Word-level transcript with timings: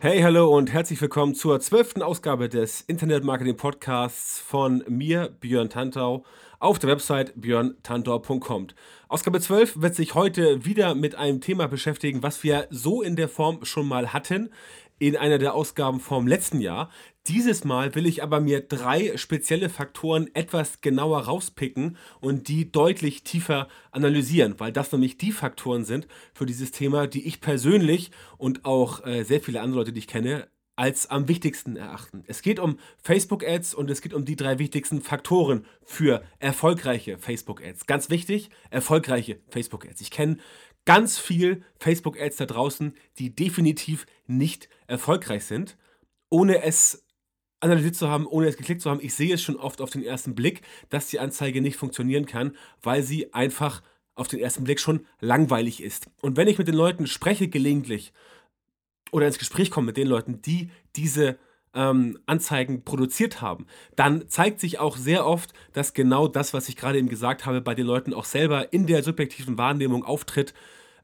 Hey, 0.00 0.20
hallo 0.20 0.56
und 0.56 0.72
herzlich 0.72 1.00
willkommen 1.00 1.34
zur 1.34 1.58
zwölften 1.58 2.02
Ausgabe 2.02 2.48
des 2.48 2.82
Internet 2.82 3.24
Marketing 3.24 3.56
Podcasts 3.56 4.38
von 4.38 4.84
mir, 4.86 5.30
Björn 5.40 5.70
Tantau, 5.70 6.24
auf 6.60 6.78
der 6.78 6.88
Website 6.88 7.32
björntantau.com. 7.34 8.68
Ausgabe 9.08 9.40
12 9.40 9.82
wird 9.82 9.96
sich 9.96 10.14
heute 10.14 10.64
wieder 10.64 10.94
mit 10.94 11.16
einem 11.16 11.40
Thema 11.40 11.66
beschäftigen, 11.66 12.22
was 12.22 12.44
wir 12.44 12.68
so 12.70 13.02
in 13.02 13.16
der 13.16 13.28
Form 13.28 13.64
schon 13.64 13.88
mal 13.88 14.12
hatten 14.12 14.50
in 14.98 15.16
einer 15.16 15.38
der 15.38 15.54
Ausgaben 15.54 16.00
vom 16.00 16.26
letzten 16.26 16.60
Jahr. 16.60 16.90
Dieses 17.26 17.64
Mal 17.64 17.94
will 17.94 18.06
ich 18.06 18.22
aber 18.22 18.40
mir 18.40 18.60
drei 18.60 19.16
spezielle 19.16 19.68
Faktoren 19.68 20.30
etwas 20.34 20.80
genauer 20.80 21.20
rauspicken 21.20 21.96
und 22.20 22.48
die 22.48 22.72
deutlich 22.72 23.22
tiefer 23.22 23.68
analysieren, 23.90 24.54
weil 24.58 24.72
das 24.72 24.92
nämlich 24.92 25.18
die 25.18 25.32
Faktoren 25.32 25.84
sind 25.84 26.08
für 26.32 26.46
dieses 26.46 26.70
Thema, 26.70 27.06
die 27.06 27.26
ich 27.26 27.40
persönlich 27.40 28.10
und 28.38 28.64
auch 28.64 29.04
äh, 29.06 29.24
sehr 29.24 29.40
viele 29.40 29.60
andere 29.60 29.80
Leute, 29.80 29.92
die 29.92 30.00
ich 30.00 30.08
kenne, 30.08 30.48
als 30.78 31.10
am 31.10 31.26
wichtigsten 31.26 31.74
erachten. 31.74 32.22
Es 32.28 32.40
geht 32.40 32.60
um 32.60 32.78
Facebook-Ads 33.02 33.74
und 33.74 33.90
es 33.90 34.00
geht 34.00 34.14
um 34.14 34.24
die 34.24 34.36
drei 34.36 34.60
wichtigsten 34.60 35.02
Faktoren 35.02 35.66
für 35.84 36.22
erfolgreiche 36.38 37.18
Facebook-Ads. 37.18 37.86
Ganz 37.86 38.10
wichtig, 38.10 38.50
erfolgreiche 38.70 39.40
Facebook-Ads. 39.48 40.00
Ich 40.00 40.12
kenne 40.12 40.36
ganz 40.88 41.18
viel 41.18 41.62
Facebook-Ads 41.78 42.36
da 42.38 42.46
draußen, 42.46 42.94
die 43.18 43.28
definitiv 43.28 44.06
nicht 44.26 44.70
erfolgreich 44.86 45.44
sind, 45.44 45.76
ohne 46.30 46.62
es 46.62 47.04
analysiert 47.60 47.94
zu 47.94 48.08
haben, 48.08 48.26
ohne 48.26 48.46
es 48.48 48.56
geklickt 48.56 48.80
zu 48.80 48.88
haben. 48.88 49.02
Ich 49.02 49.12
sehe 49.12 49.34
es 49.34 49.42
schon 49.42 49.56
oft 49.56 49.82
auf 49.82 49.90
den 49.90 50.02
ersten 50.02 50.34
Blick, 50.34 50.62
dass 50.88 51.08
die 51.08 51.20
Anzeige 51.20 51.60
nicht 51.60 51.76
funktionieren 51.76 52.24
kann, 52.24 52.56
weil 52.80 53.02
sie 53.02 53.34
einfach 53.34 53.82
auf 54.14 54.28
den 54.28 54.40
ersten 54.40 54.64
Blick 54.64 54.80
schon 54.80 55.04
langweilig 55.20 55.82
ist. 55.82 56.06
Und 56.22 56.38
wenn 56.38 56.48
ich 56.48 56.56
mit 56.56 56.68
den 56.68 56.74
Leuten 56.74 57.06
spreche 57.06 57.48
gelegentlich 57.48 58.14
oder 59.12 59.26
ins 59.26 59.38
Gespräch 59.38 59.70
komme 59.70 59.88
mit 59.88 59.98
den 59.98 60.08
Leuten, 60.08 60.40
die 60.40 60.70
diese 60.96 61.36
ähm, 61.74 62.18
Anzeigen 62.24 62.82
produziert 62.82 63.42
haben, 63.42 63.66
dann 63.94 64.26
zeigt 64.30 64.58
sich 64.58 64.78
auch 64.78 64.96
sehr 64.96 65.26
oft, 65.26 65.52
dass 65.74 65.92
genau 65.92 66.28
das, 66.28 66.54
was 66.54 66.70
ich 66.70 66.76
gerade 66.76 66.96
eben 66.96 67.10
gesagt 67.10 67.44
habe, 67.44 67.60
bei 67.60 67.74
den 67.74 67.84
Leuten 67.84 68.14
auch 68.14 68.24
selber 68.24 68.72
in 68.72 68.86
der 68.86 69.02
subjektiven 69.02 69.58
Wahrnehmung 69.58 70.02
auftritt, 70.02 70.54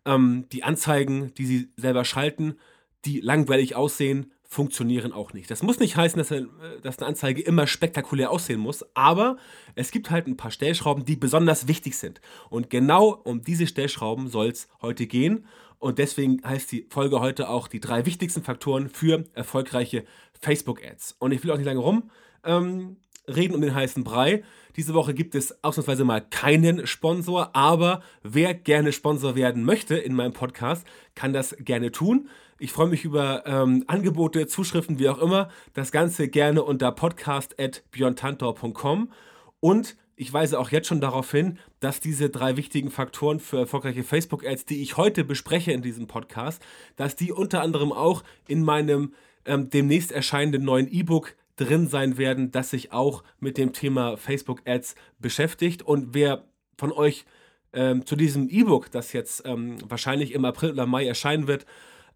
ähm, 0.05 0.47
die 0.53 0.63
Anzeigen, 0.63 1.33
die 1.35 1.47
sie 1.47 1.69
selber 1.77 2.05
schalten, 2.05 2.57
die 3.05 3.21
langweilig 3.21 3.77
aussehen, 3.77 4.33
funktionieren 4.55 5.13
auch 5.13 5.33
nicht. 5.33 5.51
Das 5.51 5.63
muss 5.63 5.81
nicht 5.81 5.97
heißen, 5.97 6.17
dass, 6.17 6.31
äh, 6.31 6.47
dass, 6.83 6.99
eine 6.99 7.09
Anzeige 7.09 7.43
immer 7.43 7.67
spektakulär 7.67 8.31
aussehen 8.31 8.61
muss, 8.61 8.85
aber 8.95 9.37
es 9.75 9.91
gibt 9.91 10.11
halt 10.11 10.27
ein 10.27 10.37
paar 10.37 10.53
Stellschrauben, 10.53 11.05
die 11.05 11.17
besonders 11.17 11.67
wichtig 11.67 11.97
sind. 11.97 12.21
Und 12.51 12.71
genau 12.71 13.09
um 13.25 13.43
diese 13.43 13.67
Stellschrauben 13.67 14.29
soll 14.29 14.49
es 14.49 14.69
heute 14.81 15.07
gehen. 15.07 15.47
Und 15.79 15.99
deswegen 15.99 16.41
heißt 16.45 16.71
die 16.73 16.87
Folge 16.89 17.21
heute 17.21 17.49
auch 17.49 17.69
die 17.69 17.81
drei 17.81 18.07
wichtigsten 18.07 18.43
Faktoren 18.43 18.89
für 18.89 19.25
erfolgreiche 19.35 20.05
Facebook-Ads. 20.41 21.17
Und 21.19 21.33
ich 21.33 21.43
will 21.43 21.51
auch 21.51 21.57
nicht 21.57 21.67
lange 21.67 21.81
rum 21.81 22.11
ähm, 22.45 22.97
reden 23.29 23.55
um 23.55 23.61
den 23.61 23.75
heißen 23.75 24.05
Brei. 24.05 24.43
Diese 24.77 24.95
Woche 24.95 25.15
gibt 25.15 25.35
es 25.35 25.63
ausnahmsweise 25.63 26.05
mal 26.05 26.21
keinen 26.21 26.87
Sponsor, 26.87 27.55
aber 27.55 28.03
wer 28.23 28.55
gerne 28.55 28.93
Sponsor 28.93 29.35
werden 29.37 29.65
möchte 29.65 29.97
in 29.97 30.15
meinem 30.15 30.33
Podcast, 30.33 30.87
kann 31.15 31.33
das 31.33 31.57
gerne 31.61 31.93
tun. 31.93 32.29
Ich 32.59 32.73
freue 32.73 32.89
mich 32.89 33.05
über 33.05 33.45
ähm, 33.47 33.85
Angebote, 33.87 34.47
Zuschriften, 34.47 34.99
wie 34.99 35.09
auch 35.09 35.19
immer. 35.19 35.49
Das 35.75 35.93
Ganze 35.93 36.29
gerne 36.29 36.63
unter 36.63 36.93
podcast.björntantor.com. 36.93 39.13
Und 39.61 39.97
ich 40.17 40.33
weise 40.33 40.59
auch 40.59 40.71
jetzt 40.71 40.87
schon 40.87 41.01
darauf 41.01 41.31
hin, 41.31 41.59
dass 41.81 42.01
diese 42.01 42.31
drei 42.31 42.57
wichtigen 42.57 42.91
Faktoren 42.91 43.41
für 43.41 43.59
erfolgreiche 43.59 44.05
Facebook-Ads, 44.05 44.67
die 44.67 44.83
ich 44.83 44.97
heute 44.97 45.25
bespreche 45.25 45.73
in 45.73 45.83
diesem 45.83 46.07
Podcast, 46.07 46.63
dass 46.97 47.17
die 47.17 47.33
unter 47.33 47.63
anderem 47.63 47.93
auch 47.93 48.23
in 48.47 48.63
meinem 48.63 49.13
ähm, 49.45 49.71
demnächst 49.71 50.13
erscheinenden 50.13 50.65
neuen 50.65 50.91
E-Book 50.91 51.35
drin 51.57 51.87
sein 51.87 52.19
werden, 52.19 52.51
das 52.51 52.71
sich 52.71 52.93
auch 52.93 53.23
mit 53.41 53.59
dem 53.59 53.73
Thema 53.73 54.17
Facebook 54.17 54.63
Ads 54.67 54.95
beschäftigt. 55.19 55.83
Und 55.83 56.15
wer 56.15 56.45
von 56.77 56.93
euch 56.93 57.25
ähm, 57.73 58.07
zu 58.07 58.17
diesem 58.17 58.49
E-Book, 58.49 58.91
das 58.91 59.13
jetzt 59.13 59.43
ähm, 59.47 59.77
wahrscheinlich 59.89 60.33
im 60.33 60.45
April 60.45 60.73
oder 60.73 60.87
Mai 60.87 61.07
erscheinen 61.07 61.47
wird, 61.47 61.67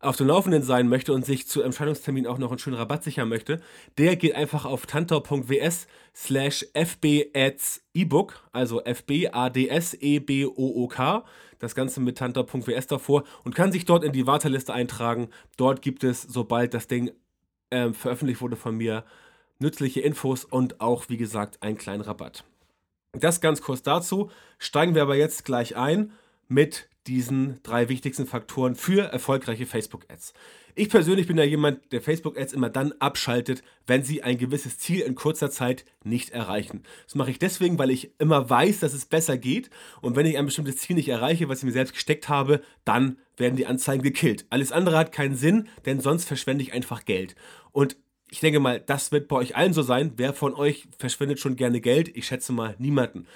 auf 0.01 0.17
dem 0.17 0.29
Laufenden 0.29 0.63
sein 0.63 0.89
möchte 0.89 1.13
und 1.13 1.27
sich 1.27 1.49
zu 1.49 1.61
Entscheidungstermin 1.63 2.27
auch 2.27 2.39
noch 2.39 2.51
einen 2.51 2.59
schönen 2.61 2.77
Rabatt 2.77 3.03
sichern 3.03 3.29
möchte, 3.29 3.61
der 3.99 4.17
geht 4.17 4.35
einfach 4.37 4.65
auf 4.65 4.87
tantor.ws 4.87 5.89
slash 6.15 6.65
fbads 6.75 7.83
ebook, 7.95 8.41
also 8.53 8.81
F-B-A-D-S-E-B-O-O-K, 8.85 9.25
das 11.59 11.75
Ganze 11.75 12.01
mit 12.01 12.17
tantor.ws 12.19 12.87
davor 12.87 13.25
und 13.45 13.57
kann 13.57 13.73
sich 13.73 13.85
dort 13.87 14.05
in 14.05 14.13
die 14.13 14.29
Warteliste 14.29 14.73
eintragen. 14.73 15.31
Dort 15.57 15.83
gibt 15.83 16.05
es, 16.05 16.23
sobald 16.23 16.75
das 16.75 16.87
Ding 16.87 17.11
äh, 17.71 17.93
veröffentlicht 17.93 18.41
wurde 18.41 18.55
von 18.55 18.77
mir, 18.77 19.05
nützliche 19.59 20.01
Infos 20.01 20.45
und 20.45 20.81
auch, 20.81 21.09
wie 21.09 21.17
gesagt, 21.17 21.63
einen 21.63 21.79
kleinen 21.79 22.03
Rabatt. 22.03 22.45
Das 23.13 23.41
ganz 23.41 23.63
kurz 23.63 23.83
dazu. 23.83 24.31
Steigen 24.59 24.95
wir 24.95 25.03
aber 25.03 25.17
jetzt 25.17 25.45
gleich 25.45 25.77
ein 25.77 26.13
mit 26.49 26.89
diesen 27.07 27.61
drei 27.63 27.89
wichtigsten 27.89 28.27
Faktoren 28.27 28.75
für 28.75 29.03
erfolgreiche 29.11 29.67
Facebook-Ads. 29.67 30.35
Ich 30.75 30.91
persönlich 30.91 31.27
bin 31.27 31.39
ja 31.39 31.45
jemand, 31.45 31.91
der 31.91 32.03
Facebook-Ads 32.03 32.53
immer 32.53 32.71
dann 32.71 32.93
abschaltet, 33.01 33.63
wenn 33.87 34.05
sie 34.05 34.23
ein 34.23 34.39
gewisses 34.39 34.79
Ziel 34.79 35.01
in 35.01 35.15
kurzer 35.15 35.51
Zeit 35.51 35.85
nicht 36.05 36.31
erreichen. 36.31 36.83
Das 37.07 37.15
mache 37.15 37.31
ich 37.31 37.39
deswegen, 37.39 37.79
weil 37.79 37.91
ich 37.91 38.13
immer 38.21 38.49
weiß, 38.49 38.81
dass 38.81 38.93
es 38.93 39.07
besser 39.07 39.39
geht 39.39 39.71
und 40.03 40.15
wenn 40.15 40.27
ich 40.27 40.39
ein 40.39 40.45
bestimmtes 40.45 40.77
Ziel 40.77 40.95
nicht 40.95 41.09
erreiche, 41.09 41.49
was 41.49 41.59
ich 41.59 41.65
mir 41.65 41.73
selbst 41.73 41.95
gesteckt 41.95 42.29
habe, 42.29 42.61
dann 42.85 43.19
werden 43.37 43.57
die 43.57 43.67
Anzeigen 43.67 44.03
gekillt. 44.03 44.47
Alles 44.51 44.71
andere 44.71 44.99
hat 44.99 45.11
keinen 45.11 45.35
Sinn, 45.35 45.69
denn 45.87 46.01
sonst 46.01 46.27
verschwende 46.27 46.63
ich 46.63 46.75
einfach 46.75 47.05
Geld. 47.05 47.35
Und 47.73 47.97
ich 48.31 48.41
denke 48.41 48.61
mal, 48.61 48.81
das 48.81 49.13
wird 49.13 49.29
bei 49.29 49.37
euch 49.37 49.57
allen 49.57 49.73
so 49.73 49.83
sein. 49.83 50.13
Wer 50.17 50.33
von 50.33 50.55
euch 50.55 50.89
verschwendet 50.99 51.41
schon 51.41 51.57
gerne 51.57 51.81
Geld? 51.81 52.15
Ich 52.17 52.27
schätze 52.27 52.53
mal 52.53 52.75
niemanden. 52.79 53.27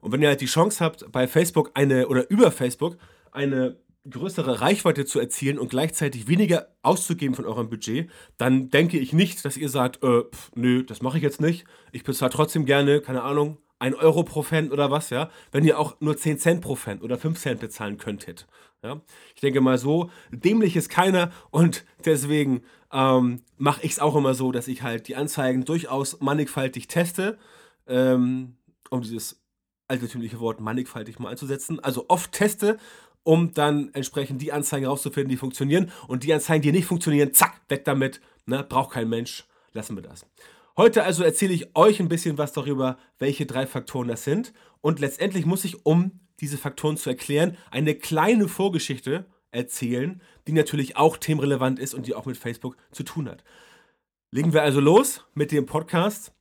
Und 0.00 0.12
wenn 0.12 0.22
ihr 0.22 0.28
halt 0.28 0.40
die 0.40 0.46
Chance 0.46 0.84
habt, 0.84 1.10
bei 1.12 1.28
Facebook 1.28 1.70
eine 1.74 2.08
oder 2.08 2.28
über 2.30 2.50
Facebook 2.50 2.96
eine 3.32 3.76
größere 4.08 4.60
Reichweite 4.60 5.04
zu 5.04 5.20
erzielen 5.20 5.58
und 5.58 5.68
gleichzeitig 5.68 6.26
weniger 6.26 6.68
auszugeben 6.82 7.34
von 7.34 7.44
eurem 7.44 7.68
Budget, 7.68 8.10
dann 8.38 8.70
denke 8.70 8.98
ich 8.98 9.12
nicht, 9.12 9.44
dass 9.44 9.56
ihr 9.56 9.68
sagt, 9.68 10.02
äh, 10.02 10.22
pf, 10.22 10.52
nö, 10.54 10.84
das 10.84 11.02
mache 11.02 11.18
ich 11.18 11.22
jetzt 11.22 11.40
nicht. 11.40 11.64
Ich 11.92 12.02
bezahle 12.02 12.32
trotzdem 12.32 12.64
gerne, 12.64 13.02
keine 13.02 13.22
Ahnung, 13.22 13.58
1 13.80 13.96
Euro 13.96 14.22
pro 14.22 14.42
Fan 14.42 14.70
oder 14.70 14.90
was, 14.90 15.10
ja, 15.10 15.30
wenn 15.52 15.64
ihr 15.64 15.78
auch 15.78 15.96
nur 16.00 16.16
10 16.16 16.38
Cent 16.38 16.60
pro 16.60 16.76
Fan 16.76 17.00
oder 17.00 17.18
5 17.18 17.38
Cent 17.38 17.60
bezahlen 17.60 17.98
könntet. 17.98 18.46
Ja? 18.82 19.00
Ich 19.34 19.40
denke 19.40 19.60
mal 19.60 19.78
so, 19.78 20.10
dämlich 20.30 20.76
ist 20.76 20.90
keiner 20.90 21.32
und 21.50 21.84
deswegen 22.04 22.62
ähm, 22.92 23.42
mache 23.56 23.82
ich 23.82 23.92
es 23.92 23.98
auch 23.98 24.14
immer 24.16 24.34
so, 24.34 24.52
dass 24.52 24.68
ich 24.68 24.82
halt 24.82 25.08
die 25.08 25.16
Anzeigen 25.16 25.64
durchaus 25.64 26.20
mannigfaltig 26.20 26.88
teste, 26.88 27.38
ähm, 27.86 28.56
um 28.90 29.00
dieses 29.00 29.42
altertümliche 29.88 30.40
Wort 30.40 30.60
mannigfaltig 30.60 31.18
mal 31.18 31.30
einzusetzen. 31.30 31.80
Also 31.80 32.04
oft 32.08 32.32
teste, 32.32 32.78
um 33.22 33.52
dann 33.54 33.90
entsprechend 33.94 34.42
die 34.42 34.52
Anzeigen 34.52 34.86
rauszufinden, 34.86 35.30
die 35.30 35.36
funktionieren 35.36 35.90
und 36.06 36.24
die 36.24 36.32
Anzeigen, 36.32 36.62
die 36.62 36.72
nicht 36.72 36.86
funktionieren, 36.86 37.32
zack, 37.32 37.60
weg 37.68 37.84
damit. 37.84 38.20
Ne? 38.46 38.62
Braucht 38.62 38.92
kein 38.92 39.08
Mensch, 39.08 39.46
lassen 39.72 39.96
wir 39.96 40.02
das. 40.02 40.26
Heute 40.76 41.04
also 41.04 41.22
erzähle 41.22 41.52
ich 41.52 41.74
euch 41.76 42.00
ein 42.00 42.08
bisschen 42.08 42.38
was 42.38 42.52
darüber, 42.52 42.98
welche 43.18 43.46
drei 43.46 43.66
Faktoren 43.66 44.08
das 44.08 44.24
sind. 44.24 44.52
Und 44.80 45.00
letztendlich 45.00 45.46
muss 45.46 45.64
ich, 45.64 45.84
um 45.84 46.20
diese 46.40 46.58
Faktoren 46.58 46.96
zu 46.96 47.10
erklären, 47.10 47.56
eine 47.70 47.94
kleine 47.94 48.48
Vorgeschichte 48.48 49.26
erzählen, 49.50 50.22
die 50.46 50.52
natürlich 50.52 50.96
auch 50.96 51.16
themenrelevant 51.16 51.78
ist 51.78 51.94
und 51.94 52.06
die 52.06 52.14
auch 52.14 52.26
mit 52.26 52.36
Facebook 52.36 52.76
zu 52.92 53.02
tun 53.02 53.28
hat. 53.28 53.44
Legen 54.30 54.52
wir 54.52 54.62
also 54.62 54.80
los 54.80 55.24
mit 55.34 55.52
dem 55.52 55.66
Podcast 55.66 56.32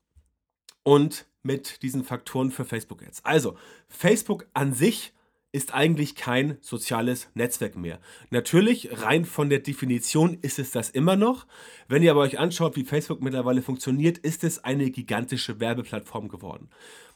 und 0.84 1.26
mit 1.42 1.82
diesen 1.82 2.04
Faktoren 2.04 2.52
für 2.52 2.66
Facebook 2.66 3.04
Ads. 3.04 3.26
Also, 3.26 3.58
Facebook 3.88 4.48
an 4.54 4.74
sich 4.74 5.14
ist 5.52 5.74
eigentlich 5.74 6.16
kein 6.16 6.58
soziales 6.62 7.28
Netzwerk 7.34 7.76
mehr. 7.76 8.00
Natürlich, 8.30 9.02
rein 9.02 9.26
von 9.26 9.50
der 9.50 9.60
Definition 9.60 10.38
ist 10.42 10.60
es 10.60 10.72
das 10.72 10.90
immer 10.92 11.16
noch. 11.16 11.48
Wenn 11.88 12.04
ihr 12.04 12.12
aber 12.12 12.22
euch 12.22 12.38
anschaut, 12.38 12.76
wie 12.76 12.84
Facebook 12.84 13.22
mittlerweile 13.22 13.64
funktioniert, 13.64 14.20
ist 14.20 14.44
es 14.44 14.64
eine 14.64 14.92
gigantische 14.92 15.60
Werbeplattform 15.60 16.28
geworden. 16.28 16.70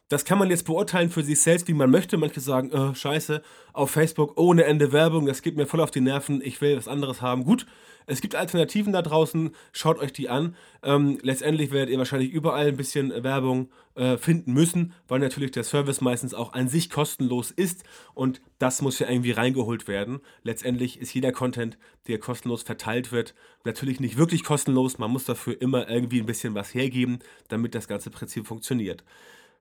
Das 0.10 0.26
kann 0.26 0.38
man 0.38 0.50
jetzt 0.50 0.66
beurteilen 0.66 1.10
für 1.10 1.24
sich 1.24 1.42
selbst, 1.42 1.68
wie 1.68 1.74
man 1.74 1.90
möchte. 1.90 2.18
Manche 2.18 2.40
sagen, 2.42 2.72
oh, 2.74 2.94
scheiße, 2.94 3.42
auf 3.72 3.90
Facebook 3.92 4.40
ohne 4.40 4.66
Ende 4.66 4.92
Werbung, 4.92 5.26
das 5.26 5.42
geht 5.42 5.56
mir 5.56 5.66
voll 5.66 5.82
auf 5.82 5.92
die 5.92 6.02
Nerven, 6.02 6.42
ich 6.44 6.62
will 6.62 6.78
was 6.78 6.88
anderes 6.88 7.22
haben. 7.22 7.46
Gut, 7.46 7.66
Es 8.06 8.22
gibt 8.22 8.36
Alternativen 8.36 8.94
da 8.94 9.02
draußen, 9.02 9.52
schaut 9.72 10.00
euch 10.00 10.12
die 10.12 10.30
an. 10.30 10.56
Ähm, 10.84 11.20
letztendlich 11.22 11.72
werdet 11.72 11.90
ihr 11.90 11.98
wahrscheinlich 11.98 12.32
überall 12.32 12.68
ein 12.68 12.78
bisschen 12.78 13.24
Werbung 13.24 13.70
äh, 13.96 14.18
finden 14.18 14.54
müssen, 14.54 14.94
weil 15.08 15.20
natürlich 15.20 15.52
der 15.52 15.64
Service 15.64 16.02
meistens 16.02 16.34
auch 16.34 16.54
an 16.54 16.68
sich 16.68 16.90
kostenlos 16.90 17.52
ist 17.52 17.84
und 18.14 18.42
das 18.60 18.82
muss 18.82 19.00
ja 19.00 19.10
irgendwie 19.10 19.32
reingeholt 19.32 19.88
werden. 19.88 20.20
Letztendlich 20.44 21.00
ist 21.00 21.14
jeder 21.14 21.32
Content, 21.32 21.78
der 22.08 22.20
kostenlos 22.20 22.64
verteilt 22.64 23.12
wird, 23.12 23.36
natürlich 23.64 24.00
nicht 24.00 24.18
wirklich 24.18 24.44
kostenlos. 24.44 24.98
Man 24.98 25.12
muss 25.12 25.26
dafür 25.26 25.62
immer 25.62 25.90
irgendwie 25.90 26.20
ein 26.20 26.26
bisschen 26.26 26.56
was 26.56 26.74
hergeben, 26.74 27.20
damit 27.48 27.76
das 27.76 27.88
ganze 27.88 28.10
Prinzip 28.10 28.48
funktioniert. 28.48 29.04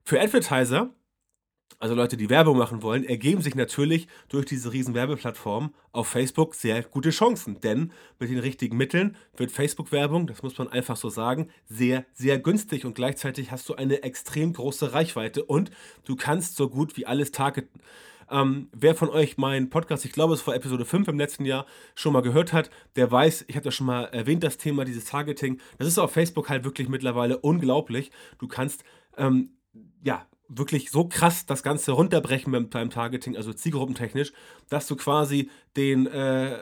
Für 0.03 0.19
Advertiser 0.21 0.93
also 1.83 1.95
Leute, 1.95 2.15
die 2.15 2.29
Werbung 2.29 2.57
machen 2.57 2.81
wollen, 2.81 3.03
ergeben 3.03 3.41
sich 3.41 3.55
natürlich 3.55 4.07
durch 4.29 4.45
diese 4.45 4.71
riesen 4.71 4.93
Werbeplattformen 4.93 5.73
auf 5.91 6.07
Facebook 6.07 6.55
sehr 6.55 6.81
gute 6.81 7.09
Chancen. 7.09 7.59
Denn 7.59 7.91
mit 8.19 8.29
den 8.29 8.39
richtigen 8.39 8.77
Mitteln 8.77 9.17
wird 9.35 9.51
Facebook-Werbung, 9.51 10.25
das 10.25 10.43
muss 10.43 10.57
man 10.57 10.69
einfach 10.69 10.95
so 10.95 11.09
sagen, 11.09 11.49
sehr, 11.65 12.05
sehr 12.13 12.39
günstig 12.39 12.85
und 12.85 12.95
gleichzeitig 12.95 13.51
hast 13.51 13.67
du 13.67 13.75
eine 13.75 14.01
extrem 14.03 14.53
große 14.53 14.93
Reichweite 14.93 15.43
und 15.43 15.71
du 16.05 16.15
kannst 16.15 16.55
so 16.55 16.69
gut 16.69 16.95
wie 16.95 17.05
alles 17.05 17.31
targeten. 17.31 17.81
Ähm, 18.31 18.69
wer 18.71 18.95
von 18.95 19.09
euch 19.09 19.37
meinen 19.37 19.69
Podcast, 19.69 20.05
ich 20.05 20.13
glaube 20.13 20.35
es 20.35 20.47
war 20.47 20.55
Episode 20.55 20.85
5 20.85 21.09
im 21.09 21.19
letzten 21.19 21.43
Jahr, 21.43 21.65
schon 21.95 22.13
mal 22.13 22.21
gehört 22.21 22.53
hat, 22.53 22.69
der 22.95 23.11
weiß, 23.11 23.43
ich 23.49 23.55
habe 23.55 23.65
das 23.65 23.75
schon 23.75 23.87
mal 23.87 24.05
erwähnt, 24.05 24.43
das 24.43 24.55
Thema, 24.55 24.85
dieses 24.85 25.03
Targeting. 25.03 25.59
Das 25.79 25.87
ist 25.89 25.99
auf 25.99 26.13
Facebook 26.13 26.47
halt 26.47 26.63
wirklich 26.63 26.87
mittlerweile 26.87 27.39
unglaublich. 27.39 28.09
Du 28.39 28.47
kannst 28.47 28.85
ähm, 29.17 29.57
ja, 30.03 30.25
wirklich 30.47 30.91
so 30.91 31.07
krass 31.07 31.45
das 31.45 31.63
Ganze 31.63 31.93
runterbrechen 31.93 32.51
mit 32.51 32.73
deinem 32.73 32.89
Targeting, 32.89 33.35
also 33.37 33.53
zielgruppentechnisch, 33.53 34.33
dass 34.69 34.87
du 34.87 34.95
quasi 34.95 35.49
den 35.75 36.07
äh, 36.07 36.59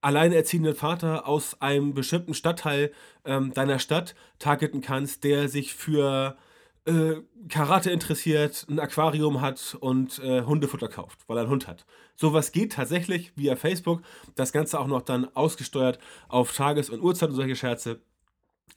alleinerziehenden 0.00 0.74
Vater 0.74 1.26
aus 1.26 1.60
einem 1.60 1.94
bestimmten 1.94 2.34
Stadtteil 2.34 2.92
ähm, 3.24 3.52
deiner 3.52 3.78
Stadt 3.78 4.14
targeten 4.38 4.80
kannst, 4.80 5.24
der 5.24 5.48
sich 5.48 5.74
für 5.74 6.36
äh, 6.84 7.16
Karate 7.48 7.90
interessiert, 7.90 8.66
ein 8.68 8.78
Aquarium 8.78 9.40
hat 9.40 9.76
und 9.80 10.18
äh, 10.20 10.42
Hundefutter 10.42 10.88
kauft, 10.88 11.20
weil 11.26 11.36
er 11.36 11.42
einen 11.42 11.50
Hund 11.50 11.66
hat. 11.66 11.84
Sowas 12.16 12.52
geht 12.52 12.72
tatsächlich 12.72 13.32
via 13.36 13.56
Facebook. 13.56 14.02
Das 14.36 14.52
Ganze 14.52 14.78
auch 14.78 14.86
noch 14.86 15.02
dann 15.02 15.28
ausgesteuert 15.34 15.98
auf 16.28 16.52
Tages- 16.54 16.90
und 16.90 17.00
Uhrzeit 17.02 17.30
und 17.30 17.36
solche 17.36 17.56
Scherze. 17.56 18.00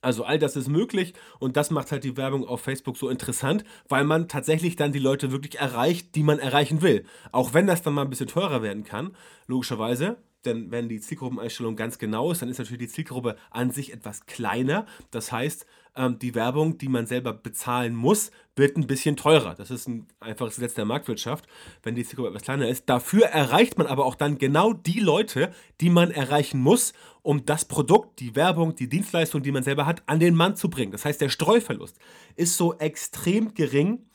Also 0.01 0.23
all 0.23 0.39
das 0.39 0.55
ist 0.55 0.67
möglich 0.67 1.13
und 1.39 1.57
das 1.57 1.71
macht 1.71 1.91
halt 1.91 2.03
die 2.03 2.17
Werbung 2.17 2.47
auf 2.47 2.61
Facebook 2.61 2.97
so 2.97 3.09
interessant, 3.09 3.63
weil 3.89 4.03
man 4.03 4.27
tatsächlich 4.27 4.75
dann 4.75 4.91
die 4.91 4.99
Leute 4.99 5.31
wirklich 5.31 5.59
erreicht, 5.59 6.15
die 6.15 6.23
man 6.23 6.39
erreichen 6.39 6.81
will. 6.81 7.05
Auch 7.31 7.53
wenn 7.53 7.67
das 7.67 7.81
dann 7.81 7.93
mal 7.93 8.03
ein 8.03 8.09
bisschen 8.09 8.27
teurer 8.27 8.61
werden 8.61 8.83
kann, 8.83 9.15
logischerweise. 9.47 10.17
Denn 10.45 10.71
wenn 10.71 10.89
die 10.89 10.99
Zielgruppeneinstellung 10.99 11.75
ganz 11.75 11.97
genau 11.97 12.31
ist, 12.31 12.41
dann 12.41 12.49
ist 12.49 12.57
natürlich 12.57 12.79
die 12.79 12.93
Zielgruppe 12.93 13.35
an 13.49 13.71
sich 13.71 13.93
etwas 13.93 14.25
kleiner. 14.25 14.85
Das 15.11 15.31
heißt, 15.31 15.65
ähm, 15.95 16.19
die 16.19 16.35
Werbung, 16.35 16.77
die 16.77 16.87
man 16.87 17.05
selber 17.05 17.33
bezahlen 17.33 17.95
muss, 17.95 18.31
wird 18.55 18.77
ein 18.77 18.87
bisschen 18.87 19.17
teurer. 19.17 19.55
Das 19.55 19.71
ist 19.71 19.87
ein 19.87 20.07
einfaches 20.19 20.55
Gesetz 20.55 20.73
der 20.73 20.85
Marktwirtschaft, 20.85 21.47
wenn 21.83 21.95
die 21.95 22.03
Zielgruppe 22.03 22.29
etwas 22.29 22.43
kleiner 22.43 22.67
ist. 22.67 22.89
Dafür 22.89 23.25
erreicht 23.25 23.77
man 23.77 23.87
aber 23.87 24.05
auch 24.05 24.15
dann 24.15 24.37
genau 24.37 24.73
die 24.73 24.99
Leute, 24.99 25.53
die 25.79 25.89
man 25.89 26.11
erreichen 26.11 26.59
muss, 26.59 26.93
um 27.21 27.45
das 27.45 27.65
Produkt, 27.65 28.19
die 28.19 28.35
Werbung, 28.35 28.75
die 28.75 28.89
Dienstleistung, 28.89 29.43
die 29.43 29.51
man 29.51 29.63
selber 29.63 29.85
hat, 29.85 30.01
an 30.07 30.19
den 30.19 30.35
Mann 30.35 30.55
zu 30.55 30.69
bringen. 30.69 30.91
Das 30.91 31.05
heißt, 31.05 31.21
der 31.21 31.29
Streuverlust 31.29 31.97
ist 32.35 32.57
so 32.57 32.73
extrem 32.75 33.53
gering 33.53 34.05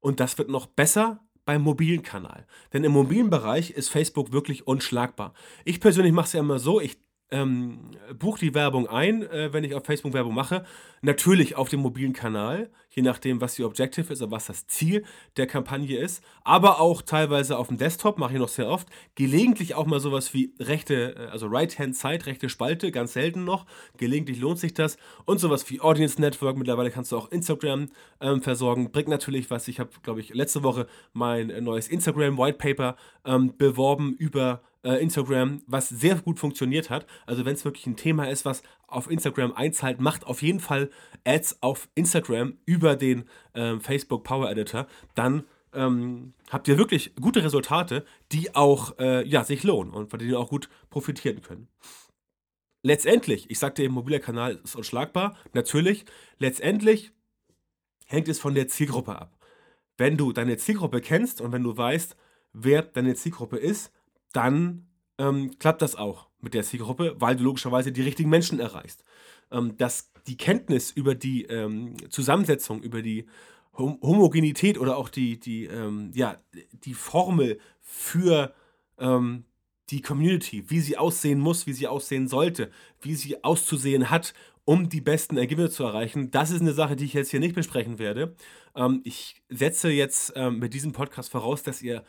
und 0.00 0.20
das 0.20 0.36
wird 0.36 0.50
noch 0.50 0.66
besser 0.66 1.20
beim 1.44 1.62
mobilen 1.62 2.02
Kanal. 2.02 2.46
Denn 2.72 2.84
im 2.84 2.92
mobilen 2.92 3.30
Bereich 3.30 3.70
ist 3.70 3.88
Facebook 3.88 4.32
wirklich 4.32 4.66
unschlagbar. 4.66 5.34
Ich 5.64 5.80
persönlich 5.80 6.12
mache 6.12 6.26
es 6.26 6.32
ja 6.32 6.40
immer 6.40 6.58
so, 6.58 6.80
ich 6.80 6.98
ähm, 7.30 7.90
buche 8.18 8.38
die 8.38 8.54
Werbung 8.54 8.86
ein, 8.88 9.22
äh, 9.22 9.52
wenn 9.52 9.64
ich 9.64 9.74
auf 9.74 9.84
Facebook 9.84 10.12
Werbung 10.12 10.34
mache. 10.34 10.64
Natürlich 11.02 11.56
auf 11.56 11.68
dem 11.68 11.80
mobilen 11.80 12.12
Kanal, 12.12 12.70
je 12.94 13.02
nachdem, 13.02 13.40
was 13.40 13.54
die 13.54 13.64
Objective 13.64 14.12
ist 14.12 14.22
und 14.22 14.30
was 14.30 14.46
das 14.46 14.66
Ziel 14.66 15.04
der 15.36 15.46
Kampagne 15.46 15.98
ist. 15.98 16.22
Aber 16.44 16.80
auch 16.80 17.02
teilweise 17.02 17.58
auf 17.58 17.68
dem 17.68 17.78
Desktop, 17.78 18.18
mache 18.18 18.34
ich 18.34 18.38
noch 18.38 18.48
sehr 18.48 18.68
oft. 18.68 18.88
Gelegentlich 19.14 19.74
auch 19.74 19.86
mal 19.86 20.00
sowas 20.00 20.32
wie 20.32 20.54
rechte, 20.60 21.16
äh, 21.16 21.26
also 21.30 21.46
Right-Hand-Side, 21.46 22.26
rechte 22.26 22.48
Spalte, 22.48 22.92
ganz 22.92 23.14
selten 23.14 23.44
noch. 23.44 23.66
Gelegentlich 23.96 24.40
lohnt 24.40 24.58
sich 24.58 24.74
das. 24.74 24.96
Und 25.24 25.38
sowas 25.38 25.68
wie 25.70 25.80
Audience 25.80 26.20
Network. 26.20 26.56
Mittlerweile 26.56 26.90
kannst 26.90 27.12
du 27.12 27.18
auch 27.18 27.30
Instagram 27.30 27.88
ähm, 28.20 28.42
versorgen. 28.42 28.90
Bringt 28.92 29.08
natürlich 29.08 29.50
was. 29.50 29.68
Ich 29.68 29.80
habe, 29.80 29.90
glaube 30.02 30.20
ich, 30.20 30.32
letzte 30.32 30.62
Woche 30.62 30.86
mein 31.12 31.50
äh, 31.50 31.60
neues 31.60 31.88
Instagram 31.88 32.38
White 32.38 32.58
Paper 32.58 32.96
ähm, 33.24 33.56
beworben 33.56 34.14
über 34.14 34.62
äh, 34.84 35.02
Instagram, 35.02 35.62
was 35.66 35.88
sehr 35.88 36.16
gut 36.16 36.38
funktioniert 36.38 36.90
hat. 36.90 37.06
Also 37.26 37.44
wenn 37.44 37.54
es 37.54 37.64
wirklich 37.64 37.86
ein 37.86 37.96
Thema 37.96 38.28
ist, 38.28 38.44
was 38.44 38.62
auf 38.94 39.10
Instagram 39.10 39.52
einzahlt, 39.52 40.00
macht 40.00 40.26
auf 40.26 40.42
jeden 40.42 40.60
Fall 40.60 40.90
Ads 41.24 41.62
auf 41.62 41.88
Instagram 41.94 42.58
über 42.64 42.96
den 42.96 43.24
ähm, 43.54 43.80
Facebook 43.80 44.24
Power 44.24 44.50
Editor. 44.50 44.86
Dann 45.14 45.44
ähm, 45.72 46.34
habt 46.50 46.68
ihr 46.68 46.78
wirklich 46.78 47.14
gute 47.16 47.42
Resultate, 47.42 48.04
die 48.32 48.54
auch 48.54 48.98
äh, 48.98 49.26
ja, 49.26 49.44
sich 49.44 49.62
lohnen 49.62 49.92
und 49.92 50.10
von 50.10 50.18
denen 50.18 50.30
ihr 50.30 50.38
auch 50.38 50.48
gut 50.48 50.68
profitieren 50.90 51.42
können. 51.42 51.68
Letztendlich, 52.82 53.50
ich 53.50 53.58
sagte 53.58 53.82
eben, 53.82 53.94
mobiler 53.94 54.20
Kanal 54.20 54.60
ist 54.62 54.76
unschlagbar. 54.76 55.36
Natürlich, 55.54 56.04
letztendlich 56.38 57.12
hängt 58.04 58.28
es 58.28 58.38
von 58.38 58.54
der 58.54 58.68
Zielgruppe 58.68 59.18
ab. 59.18 59.38
Wenn 59.96 60.16
du 60.16 60.32
deine 60.32 60.58
Zielgruppe 60.58 61.00
kennst 61.00 61.40
und 61.40 61.52
wenn 61.52 61.62
du 61.62 61.76
weißt, 61.76 62.16
wer 62.52 62.82
deine 62.82 63.14
Zielgruppe 63.14 63.56
ist, 63.56 63.90
dann 64.32 64.86
ähm, 65.18 65.58
klappt 65.58 65.82
das 65.82 65.96
auch 65.96 66.28
mit 66.40 66.54
der 66.54 66.62
Zielgruppe, 66.62 67.16
weil 67.18 67.36
du 67.36 67.44
logischerweise 67.44 67.92
die 67.92 68.02
richtigen 68.02 68.30
Menschen 68.30 68.60
erreichst. 68.60 69.04
Ähm, 69.50 69.76
dass 69.76 70.10
die 70.26 70.36
Kenntnis 70.36 70.90
über 70.90 71.14
die 71.14 71.44
ähm, 71.44 71.94
Zusammensetzung, 72.10 72.82
über 72.82 73.02
die 73.02 73.26
Hom 73.76 73.98
Homogenität 74.02 74.78
oder 74.78 74.96
auch 74.96 75.08
die, 75.08 75.38
die, 75.38 75.64
ähm, 75.66 76.12
ja, 76.14 76.36
die 76.72 76.94
Formel 76.94 77.58
für 77.80 78.54
ähm, 78.98 79.44
die 79.90 80.00
Community, 80.00 80.70
wie 80.70 80.80
sie 80.80 80.96
aussehen 80.96 81.40
muss, 81.40 81.66
wie 81.66 81.72
sie 81.72 81.88
aussehen 81.88 82.28
sollte, 82.28 82.70
wie 83.02 83.14
sie 83.14 83.44
auszusehen 83.44 84.10
hat, 84.10 84.32
um 84.64 84.88
die 84.88 85.02
besten 85.02 85.36
Ergebnisse 85.36 85.74
zu 85.74 85.84
erreichen. 85.84 86.30
Das 86.30 86.50
ist 86.50 86.62
eine 86.62 86.72
Sache, 86.72 86.96
die 86.96 87.04
ich 87.04 87.12
jetzt 87.12 87.30
hier 87.30 87.40
nicht 87.40 87.54
besprechen 87.54 87.98
werde. 87.98 88.34
Ähm, 88.74 89.02
ich 89.04 89.42
setze 89.50 89.90
jetzt 89.90 90.34
mit 90.36 90.72
diesem 90.72 90.92
Podcast 90.92 91.30
voraus, 91.30 91.62
dass 91.62 91.82
ihr 91.82 92.04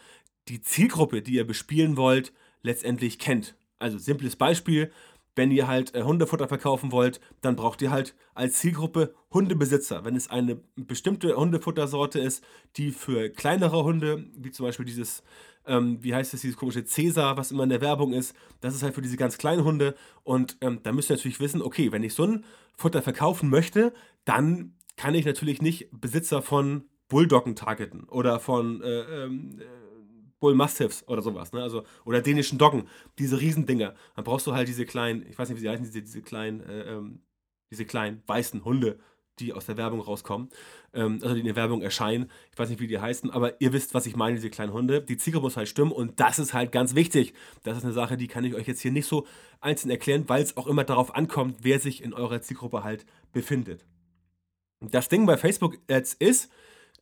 die 0.47 0.61
Zielgruppe, 0.61 1.21
die 1.21 1.33
ihr 1.33 1.45
bespielen 1.45 1.97
wollt, 1.97 2.31
letztendlich 2.65 3.19
kennt. 3.19 3.55
Also 3.79 3.97
simples 3.97 4.35
Beispiel, 4.35 4.91
wenn 5.35 5.51
ihr 5.51 5.67
halt 5.67 5.93
äh, 5.93 6.03
Hundefutter 6.03 6.47
verkaufen 6.47 6.91
wollt, 6.91 7.19
dann 7.41 7.55
braucht 7.55 7.81
ihr 7.81 7.91
halt 7.91 8.15
als 8.33 8.59
Zielgruppe 8.59 9.13
Hundebesitzer. 9.31 10.05
Wenn 10.05 10.15
es 10.15 10.29
eine 10.29 10.59
bestimmte 10.75 11.35
Hundefuttersorte 11.35 12.19
ist, 12.19 12.43
die 12.77 12.91
für 12.91 13.29
kleinere 13.29 13.83
Hunde, 13.83 14.25
wie 14.37 14.51
zum 14.51 14.65
Beispiel 14.65 14.85
dieses, 14.85 15.23
ähm, 15.65 15.97
wie 16.01 16.15
heißt 16.15 16.33
es, 16.33 16.41
dieses 16.41 16.57
komische 16.57 16.85
Cäsar, 16.85 17.37
was 17.37 17.51
immer 17.51 17.63
in 17.63 17.69
der 17.69 17.81
Werbung 17.81 18.13
ist, 18.13 18.33
das 18.61 18.75
ist 18.75 18.83
halt 18.83 18.95
für 18.95 19.01
diese 19.01 19.17
ganz 19.17 19.37
kleinen 19.37 19.63
Hunde. 19.63 19.95
Und 20.23 20.57
ähm, 20.61 20.79
da 20.83 20.93
müsst 20.93 21.09
ihr 21.09 21.17
natürlich 21.17 21.41
wissen, 21.41 21.61
okay, 21.61 21.91
wenn 21.91 22.03
ich 22.03 22.13
so 22.13 22.23
ein 22.23 22.45
Futter 22.75 23.01
verkaufen 23.01 23.49
möchte, 23.49 23.93
dann 24.23 24.73
kann 24.95 25.15
ich 25.15 25.25
natürlich 25.25 25.61
nicht 25.61 25.89
Besitzer 25.91 26.41
von 26.41 26.85
Bulldoggen 27.09 27.55
targeten 27.55 28.05
oder 28.05 28.39
von 28.39 28.81
äh, 28.81 29.01
ähm, 29.25 29.59
äh, 29.59 29.84
Bull 30.39 30.55
Mastiffs 30.55 31.07
oder 31.07 31.21
sowas, 31.21 31.53
ne? 31.53 31.61
Also, 31.61 31.83
oder 32.05 32.21
dänischen 32.21 32.57
Doggen, 32.57 32.87
diese 33.17 33.39
Riesendinger. 33.39 33.95
Dann 34.15 34.23
brauchst 34.23 34.47
du 34.47 34.53
halt 34.53 34.67
diese 34.67 34.85
kleinen, 34.85 35.25
ich 35.29 35.37
weiß 35.37 35.49
nicht, 35.49 35.57
wie 35.57 35.61
sie 35.61 35.69
heißen, 35.69 35.85
diese, 35.85 36.01
diese 36.01 36.21
kleinen, 36.21 36.61
äh, 36.61 36.93
ähm, 36.93 37.21
diese 37.71 37.85
kleinen 37.85 38.21
weißen 38.27 38.63
Hunde, 38.63 38.99
die 39.39 39.53
aus 39.53 39.65
der 39.65 39.77
Werbung 39.77 39.99
rauskommen, 39.99 40.49
ähm, 40.93 41.19
also 41.21 41.33
die 41.33 41.41
in 41.41 41.45
der 41.45 41.55
Werbung 41.55 41.81
erscheinen. 41.81 42.29
Ich 42.51 42.57
weiß 42.57 42.69
nicht, 42.69 42.79
wie 42.79 42.87
die 42.87 42.99
heißen, 42.99 43.31
aber 43.31 43.59
ihr 43.61 43.73
wisst, 43.73 43.93
was 43.93 44.05
ich 44.05 44.15
meine, 44.15 44.35
diese 44.35 44.49
kleinen 44.49 44.73
Hunde. 44.73 45.01
Die 45.01 45.17
Zielgruppe 45.17 45.45
muss 45.45 45.57
halt 45.57 45.67
stimmen 45.67 45.91
und 45.91 46.19
das 46.19 46.39
ist 46.39 46.53
halt 46.53 46.71
ganz 46.71 46.95
wichtig. 46.95 47.33
Das 47.63 47.77
ist 47.77 47.83
eine 47.83 47.93
Sache, 47.93 48.17
die 48.17 48.27
kann 48.27 48.45
ich 48.45 48.55
euch 48.55 48.67
jetzt 48.67 48.81
hier 48.81 48.91
nicht 48.91 49.07
so 49.07 49.27
einzeln 49.59 49.89
erklären, 49.89 50.23
weil 50.27 50.41
es 50.41 50.57
auch 50.57 50.67
immer 50.67 50.83
darauf 50.83 51.15
ankommt, 51.15 51.57
wer 51.61 51.79
sich 51.79 52.03
in 52.03 52.13
eurer 52.13 52.41
Zielgruppe 52.41 52.83
halt 52.83 53.05
befindet. 53.33 53.85
Das 54.79 55.09
Ding 55.09 55.25
bei 55.25 55.37
Facebook 55.37 55.77
Ads 55.89 56.13
ist, 56.13 56.51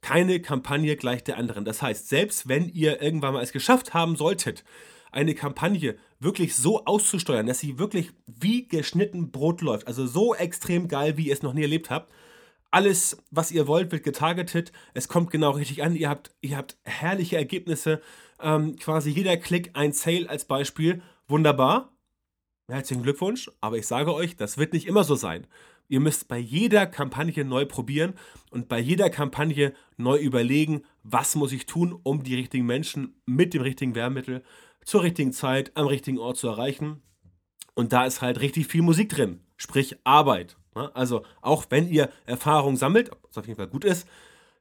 keine 0.04 0.40
Kampagne 0.42 0.96
gleich 0.96 1.24
der 1.24 1.38
anderen. 1.38 1.66
Das 1.66 1.82
heißt, 1.82 2.08
selbst 2.08 2.48
wenn 2.48 2.70
ihr 2.70 3.02
irgendwann 3.02 3.34
mal 3.34 3.42
es 3.42 3.54
geschafft 3.54 3.96
haben 3.96 4.16
solltet, 4.16 4.64
eine 5.12 5.34
Kampagne 5.34 5.96
wirklich 6.20 6.56
so 6.56 6.86
auszusteuern, 6.86 7.48
dass 7.48 7.60
sie 7.60 7.80
wirklich 7.80 8.12
wie 8.28 8.68
geschnitten 8.68 9.32
Brot 9.32 9.62
läuft, 9.62 9.88
also 9.88 10.06
so 10.06 10.36
extrem 10.36 10.88
geil, 10.88 11.18
wie 11.18 11.28
ihr 11.28 11.34
es 11.34 11.42
noch 11.42 11.54
nie 11.54 11.62
erlebt 11.62 11.90
habt, 11.90 12.12
alles, 12.70 13.18
was 13.30 13.52
ihr 13.52 13.68
wollt, 13.68 13.92
wird 13.92 14.04
getargetet. 14.04 14.72
Es 14.96 15.08
kommt 15.08 15.30
genau 15.30 15.52
richtig 15.52 15.84
an. 15.84 15.96
Ihr 15.96 16.10
habt, 16.10 16.32
ihr 16.42 16.58
habt 16.58 16.76
herrliche 16.84 17.38
Ergebnisse. 17.38 18.02
Ähm, 18.42 18.78
quasi 18.78 19.12
jeder 19.12 19.38
Klick 19.38 19.70
ein 19.74 19.94
Sale 19.94 20.28
als 20.28 20.46
Beispiel. 20.46 21.04
Wunderbar. 21.28 21.96
Herzlichen 22.68 23.04
Glückwunsch. 23.04 23.52
Aber 23.62 23.78
ich 23.78 23.86
sage 23.86 24.12
euch, 24.12 24.38
das 24.38 24.58
wird 24.58 24.74
nicht 24.74 24.88
immer 24.88 25.04
so 25.04 25.14
sein. 25.14 25.46
Ihr 25.94 26.00
müsst 26.00 26.28
bei 26.28 26.40
jeder 26.40 26.88
Kampagne 26.88 27.46
neu 27.46 27.68
probieren 27.68 28.16
und 28.50 28.68
bei 28.68 28.80
jeder 28.80 29.12
Kampagne 29.12 29.76
neu 29.96 30.18
überlegen, 30.18 30.82
was 31.04 31.36
muss 31.36 31.52
ich 31.52 31.68
tun, 31.68 31.96
um 32.02 32.24
die 32.24 32.34
richtigen 32.34 32.66
Menschen 32.66 33.22
mit 33.28 33.54
dem 33.54 33.62
richtigen 33.62 33.94
Werbemittel 33.94 34.42
zur 34.84 35.04
richtigen 35.04 35.34
Zeit 35.34 35.72
am 35.76 35.86
richtigen 35.86 36.18
Ort 36.18 36.38
zu 36.38 36.48
erreichen. 36.48 37.04
Und 37.76 37.94
da 37.94 38.08
ist 38.08 38.24
halt 38.24 38.42
richtig 38.42 38.66
viel 38.66 38.82
Musik 38.82 39.10
drin, 39.10 39.42
sprich 39.56 39.96
Arbeit. 40.04 40.58
Ne? 40.74 40.90
Also 40.96 41.22
auch 41.44 41.68
wenn 41.70 41.88
ihr 41.88 42.10
Erfahrung 42.26 42.76
sammelt, 42.76 43.12
was 43.28 43.38
auf 43.38 43.46
jeden 43.46 43.58
Fall 43.58 43.68
gut 43.68 43.86
ist, 43.86 44.08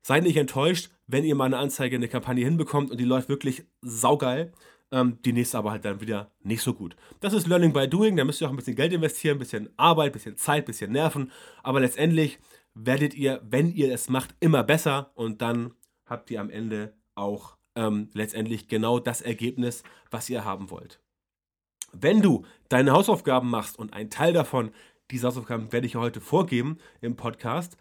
seid 0.02 0.24
nicht 0.24 0.36
enttäuscht, 0.36 0.90
wenn 1.06 1.24
ihr 1.24 1.34
mal 1.34 1.46
eine 1.46 1.56
Anzeige, 1.56 1.96
eine 1.96 2.08
Kampagne 2.08 2.44
hinbekommt 2.44 2.90
und 2.90 3.00
die 3.00 3.06
läuft 3.06 3.30
wirklich 3.30 3.64
saugeil. 3.80 4.52
Ähm, 4.92 5.18
die 5.24 5.32
nächste 5.32 5.58
aber 5.58 5.70
halt 5.70 5.84
dann 5.84 6.00
wieder 6.00 6.30
nicht 6.42 6.62
so 6.62 6.74
gut. 6.74 6.94
Das 7.20 7.32
ist 7.32 7.46
Learning 7.46 7.72
by 7.72 7.88
Doing, 7.88 8.14
da 8.16 8.24
müsst 8.24 8.40
ihr 8.40 8.46
auch 8.46 8.52
ein 8.52 8.56
bisschen 8.56 8.76
Geld 8.76 8.92
investieren, 8.92 9.36
ein 9.36 9.40
bisschen 9.40 9.70
Arbeit, 9.78 10.10
ein 10.10 10.12
bisschen 10.12 10.36
Zeit, 10.36 10.64
ein 10.64 10.66
bisschen 10.66 10.92
Nerven. 10.92 11.32
Aber 11.62 11.80
letztendlich 11.80 12.38
werdet 12.74 13.14
ihr, 13.14 13.40
wenn 13.42 13.72
ihr 13.72 13.92
es 13.92 14.08
macht, 14.08 14.34
immer 14.40 14.62
besser 14.62 15.10
und 15.14 15.40
dann 15.40 15.72
habt 16.04 16.30
ihr 16.30 16.40
am 16.40 16.50
Ende 16.50 16.94
auch 17.14 17.56
ähm, 17.74 18.10
letztendlich 18.12 18.68
genau 18.68 18.98
das 18.98 19.22
Ergebnis, 19.22 19.82
was 20.10 20.28
ihr 20.28 20.44
haben 20.44 20.70
wollt. 20.70 21.00
Wenn 21.92 22.22
du 22.22 22.44
deine 22.68 22.92
Hausaufgaben 22.92 23.50
machst 23.50 23.78
und 23.78 23.92
ein 23.94 24.10
Teil 24.10 24.32
davon, 24.32 24.72
diese 25.10 25.26
Hausaufgaben 25.26 25.72
werde 25.72 25.86
ich 25.86 25.96
heute 25.96 26.20
vorgeben 26.20 26.78
im 27.00 27.16
Podcast, 27.16 27.76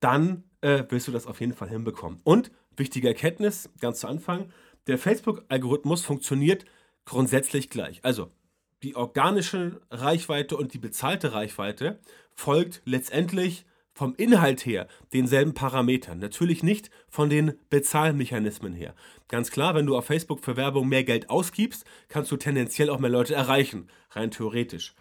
dann 0.00 0.44
äh, 0.60 0.84
wirst 0.88 1.08
du 1.08 1.12
das 1.12 1.26
auf 1.26 1.40
jeden 1.40 1.54
Fall 1.54 1.68
hinbekommen. 1.68 2.20
Und 2.24 2.50
wichtige 2.76 3.08
Erkenntnis, 3.08 3.70
ganz 3.80 4.00
zu 4.00 4.08
Anfang, 4.08 4.50
der 4.86 4.98
Facebook-Algorithmus 4.98 6.02
funktioniert 6.02 6.64
grundsätzlich 7.04 7.70
gleich. 7.70 8.00
Also 8.04 8.30
die 8.82 8.96
organische 8.96 9.80
Reichweite 9.90 10.56
und 10.56 10.74
die 10.74 10.78
bezahlte 10.78 11.32
Reichweite 11.32 11.98
folgt 12.34 12.82
letztendlich 12.84 13.64
vom 13.94 14.14
Inhalt 14.16 14.66
her 14.66 14.88
denselben 15.12 15.54
Parametern. 15.54 16.18
Natürlich 16.18 16.62
nicht 16.62 16.90
von 17.08 17.30
den 17.30 17.54
Bezahlmechanismen 17.70 18.74
her. 18.74 18.94
Ganz 19.28 19.50
klar, 19.50 19.74
wenn 19.74 19.86
du 19.86 19.96
auf 19.96 20.06
Facebook 20.06 20.44
für 20.44 20.56
Werbung 20.56 20.88
mehr 20.88 21.04
Geld 21.04 21.30
ausgibst, 21.30 21.84
kannst 22.08 22.30
du 22.32 22.36
tendenziell 22.36 22.90
auch 22.90 22.98
mehr 22.98 23.10
Leute 23.10 23.34
erreichen, 23.34 23.88
rein 24.10 24.32
theoretisch. 24.32 24.94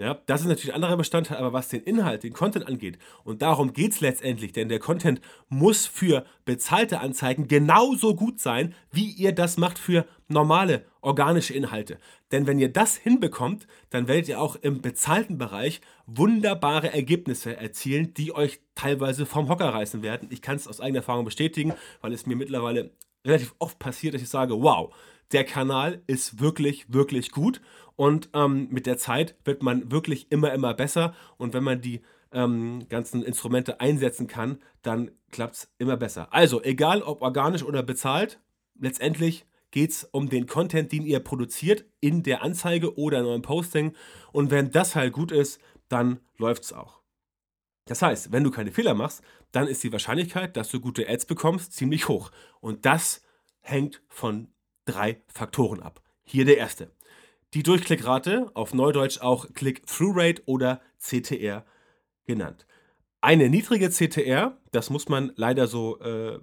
Ja, 0.00 0.18
das 0.24 0.40
ist 0.40 0.46
natürlich 0.46 0.70
ein 0.70 0.76
anderer 0.76 0.96
Bestandteil, 0.96 1.36
aber 1.36 1.52
was 1.52 1.68
den 1.68 1.82
Inhalt, 1.82 2.22
den 2.22 2.32
Content 2.32 2.66
angeht, 2.66 2.98
und 3.22 3.42
darum 3.42 3.74
geht 3.74 3.92
es 3.92 4.00
letztendlich, 4.00 4.52
denn 4.52 4.70
der 4.70 4.78
Content 4.78 5.20
muss 5.50 5.86
für 5.86 6.24
bezahlte 6.46 7.00
Anzeigen 7.00 7.48
genauso 7.48 8.14
gut 8.14 8.40
sein, 8.40 8.74
wie 8.90 9.10
ihr 9.10 9.32
das 9.32 9.58
macht 9.58 9.78
für 9.78 10.06
normale 10.26 10.86
organische 11.02 11.52
Inhalte. 11.52 11.98
Denn 12.32 12.46
wenn 12.46 12.58
ihr 12.58 12.72
das 12.72 12.96
hinbekommt, 12.96 13.66
dann 13.90 14.08
werdet 14.08 14.28
ihr 14.28 14.40
auch 14.40 14.56
im 14.56 14.80
bezahlten 14.80 15.36
Bereich 15.36 15.82
wunderbare 16.06 16.94
Ergebnisse 16.94 17.58
erzielen, 17.58 18.14
die 18.14 18.34
euch 18.34 18.60
teilweise 18.74 19.26
vom 19.26 19.50
Hocker 19.50 19.68
reißen 19.68 20.02
werden. 20.02 20.28
Ich 20.32 20.40
kann 20.40 20.56
es 20.56 20.66
aus 20.66 20.80
eigener 20.80 21.00
Erfahrung 21.00 21.26
bestätigen, 21.26 21.74
weil 22.00 22.14
es 22.14 22.24
mir 22.24 22.36
mittlerweile 22.36 22.92
relativ 23.24 23.54
oft 23.58 23.78
passiert, 23.78 24.14
dass 24.14 24.22
ich 24.22 24.28
sage, 24.28 24.60
wow, 24.60 24.94
der 25.32 25.44
Kanal 25.44 26.02
ist 26.06 26.40
wirklich, 26.40 26.92
wirklich 26.92 27.30
gut 27.30 27.60
und 28.00 28.30
ähm, 28.32 28.68
mit 28.70 28.86
der 28.86 28.96
Zeit 28.96 29.36
wird 29.44 29.62
man 29.62 29.92
wirklich 29.92 30.32
immer, 30.32 30.52
immer 30.52 30.72
besser. 30.74 31.14
Und 31.36 31.52
wenn 31.52 31.62
man 31.62 31.82
die 31.82 32.00
ähm, 32.32 32.86
ganzen 32.88 33.22
Instrumente 33.22 33.80
einsetzen 33.80 34.26
kann, 34.26 34.58
dann 34.82 35.10
klappt 35.30 35.54
es 35.56 35.72
immer 35.76 35.98
besser. 35.98 36.32
Also, 36.32 36.62
egal 36.62 37.02
ob 37.02 37.20
organisch 37.20 37.62
oder 37.62 37.82
bezahlt, 37.82 38.40
letztendlich 38.78 39.44
geht 39.70 39.90
es 39.90 40.04
um 40.04 40.28
den 40.30 40.46
Content, 40.46 40.92
den 40.92 41.04
ihr 41.04 41.20
produziert 41.20 41.84
in 42.00 42.22
der 42.22 42.42
Anzeige 42.42 42.96
oder 42.98 43.20
in 43.20 43.26
eurem 43.26 43.42
Posting. 43.42 43.92
Und 44.32 44.50
wenn 44.50 44.70
das 44.70 44.96
halt 44.96 45.12
gut 45.12 45.30
ist, 45.30 45.60
dann 45.88 46.20
läuft 46.38 46.64
es 46.64 46.72
auch. 46.72 46.99
Das 47.90 48.02
heißt, 48.02 48.30
wenn 48.30 48.44
du 48.44 48.52
keine 48.52 48.70
Fehler 48.70 48.94
machst, 48.94 49.20
dann 49.50 49.66
ist 49.66 49.82
die 49.82 49.90
Wahrscheinlichkeit, 49.90 50.56
dass 50.56 50.68
du 50.68 50.78
gute 50.78 51.08
Ads 51.08 51.26
bekommst, 51.26 51.72
ziemlich 51.72 52.06
hoch. 52.06 52.30
Und 52.60 52.86
das 52.86 53.20
hängt 53.62 54.00
von 54.08 54.46
drei 54.84 55.22
Faktoren 55.26 55.82
ab. 55.82 56.00
Hier 56.22 56.44
der 56.44 56.56
erste 56.56 56.92
die 57.54 57.64
Durchklickrate, 57.64 58.50
auf 58.54 58.74
Neudeutsch 58.74 59.20
auch 59.20 59.52
Click-Through-Rate 59.54 60.42
oder 60.46 60.80
CTR 60.98 61.64
genannt. 62.24 62.64
Eine 63.20 63.50
niedrige 63.50 63.90
CTR, 63.90 64.56
das 64.70 64.88
muss 64.88 65.08
man 65.08 65.32
leider 65.34 65.66
so 65.66 65.98
äh, 65.98 66.38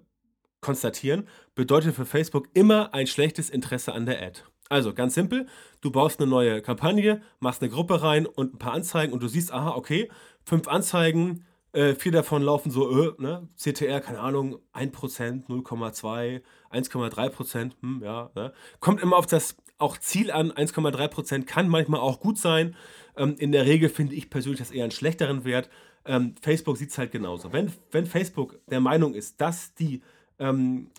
konstatieren, 0.59 1.27
bedeutet 1.55 1.95
für 1.95 2.05
Facebook 2.05 2.49
immer 2.55 2.93
ein 2.93 3.07
schlechtes 3.07 3.49
Interesse 3.49 3.93
an 3.93 4.05
der 4.05 4.21
Ad. 4.21 4.41
Also 4.69 4.93
ganz 4.93 5.13
simpel, 5.13 5.47
du 5.79 5.91
baust 5.91 6.19
eine 6.19 6.29
neue 6.29 6.61
Kampagne, 6.61 7.21
machst 7.39 7.61
eine 7.61 7.71
Gruppe 7.71 8.01
rein 8.01 8.25
und 8.25 8.55
ein 8.55 8.59
paar 8.59 8.73
Anzeigen 8.73 9.13
und 9.13 9.23
du 9.23 9.29
siehst, 9.29 9.53
aha, 9.53 9.75
okay, 9.75 10.09
fünf 10.47 10.67
Anzeigen, 10.69 11.45
äh, 11.73 11.93
vier 11.93 12.13
davon 12.13 12.41
laufen 12.41 12.71
so, 12.71 12.89
äh, 12.89 13.21
ne? 13.21 13.49
CTR, 13.57 13.99
keine 13.99 14.21
Ahnung, 14.21 14.59
1%, 14.73 15.47
0,2, 15.47 16.41
1,3%, 16.71 17.71
hm, 17.81 18.01
ja, 18.01 18.31
ne? 18.33 18.53
Kommt 18.79 19.01
immer 19.01 19.17
auf 19.17 19.25
das 19.25 19.57
auch 19.77 19.97
Ziel 19.97 20.31
an, 20.31 20.51
1,3% 20.51 21.45
kann 21.45 21.67
manchmal 21.67 21.99
auch 21.99 22.21
gut 22.21 22.37
sein. 22.37 22.75
Ähm, 23.17 23.35
in 23.37 23.51
der 23.51 23.65
Regel 23.65 23.89
finde 23.89 24.15
ich 24.15 24.29
persönlich 24.29 24.59
das 24.59 24.71
eher 24.71 24.85
einen 24.85 24.91
schlechteren 24.91 25.43
Wert. 25.43 25.69
Ähm, 26.05 26.33
Facebook 26.41 26.77
sieht 26.77 26.91
es 26.91 26.97
halt 26.97 27.11
genauso. 27.11 27.51
Wenn, 27.51 27.71
wenn 27.91 28.05
Facebook 28.05 28.57
der 28.67 28.79
Meinung 28.79 29.13
ist, 29.13 29.41
dass 29.41 29.75
die 29.75 30.01
ähm, 30.39 30.89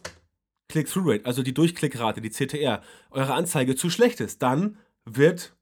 Click-Through-Rate, 0.69 1.25
also 1.25 1.43
die 1.43 1.55
Durchklickrate, 1.55 2.21
die 2.21 2.31
CTR, 2.31 2.83
eure 3.11 3.33
Anzeige 3.33 3.75
zu 3.75 3.89
schlecht 3.89 4.21
ist, 4.21 4.43
dann 4.43 4.77
wird 5.07 5.57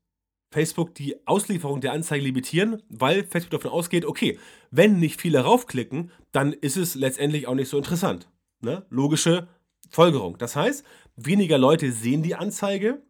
Facebook 0.57 0.95
die 0.95 1.15
Auslieferung 1.27 1.83
der 1.83 1.93
Anzeige 1.93 2.25
limitieren, 2.25 2.83
weil 2.89 3.25
Facebook 3.25 3.51
davon 3.51 3.73
ausgeht, 3.73 4.07
okay, 4.07 4.39
wenn 4.71 4.99
nicht 4.99 5.21
viele 5.21 5.41
raufklicken, 5.41 6.11
dann 6.33 6.55
ist 6.55 6.79
es 6.79 6.95
letztendlich 6.95 7.47
auch 7.47 7.55
nicht 7.55 7.69
so 7.69 7.77
interessant. 7.77 8.31
Ne? 8.63 8.87
Logische 8.89 9.49
Folgerung. 9.91 10.39
Das 10.39 10.57
heißt, 10.57 10.83
weniger 11.15 11.59
Leute 11.59 11.93
sehen 11.93 12.23
die 12.23 12.37
Anzeige 12.37 13.03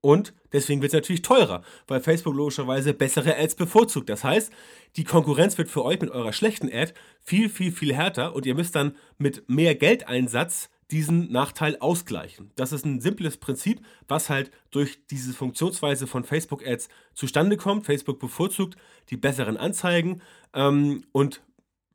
und 0.00 0.32
deswegen 0.52 0.80
wird 0.80 0.90
es 0.90 0.96
natürlich 0.96 1.22
teurer, 1.22 1.64
weil 1.88 2.00
Facebook 2.00 2.36
logischerweise 2.36 2.94
bessere 2.94 3.36
Ads 3.36 3.56
bevorzugt. 3.56 4.08
Das 4.08 4.22
heißt, 4.22 4.52
die 4.94 5.02
Konkurrenz 5.02 5.58
wird 5.58 5.70
für 5.70 5.84
euch 5.84 6.00
mit 6.00 6.12
eurer 6.12 6.32
schlechten 6.32 6.72
Ad 6.72 6.94
viel, 7.18 7.48
viel, 7.48 7.72
viel 7.72 7.92
härter 7.92 8.32
und 8.36 8.46
ihr 8.46 8.54
müsst 8.54 8.76
dann 8.76 8.94
mit 9.18 9.42
mehr 9.48 9.74
Geldeinsatz 9.74 10.70
diesen 10.90 11.30
Nachteil 11.30 11.76
ausgleichen. 11.78 12.50
Das 12.56 12.72
ist 12.72 12.84
ein 12.84 13.00
simples 13.00 13.36
Prinzip, 13.36 13.80
was 14.08 14.28
halt 14.28 14.50
durch 14.70 14.98
diese 15.10 15.32
Funktionsweise 15.32 16.06
von 16.06 16.24
Facebook-Ads 16.24 16.88
zustande 17.14 17.56
kommt. 17.56 17.86
Facebook 17.86 18.18
bevorzugt 18.18 18.76
die 19.10 19.16
besseren 19.16 19.56
Anzeigen 19.56 20.20
ähm, 20.54 21.04
und 21.12 21.42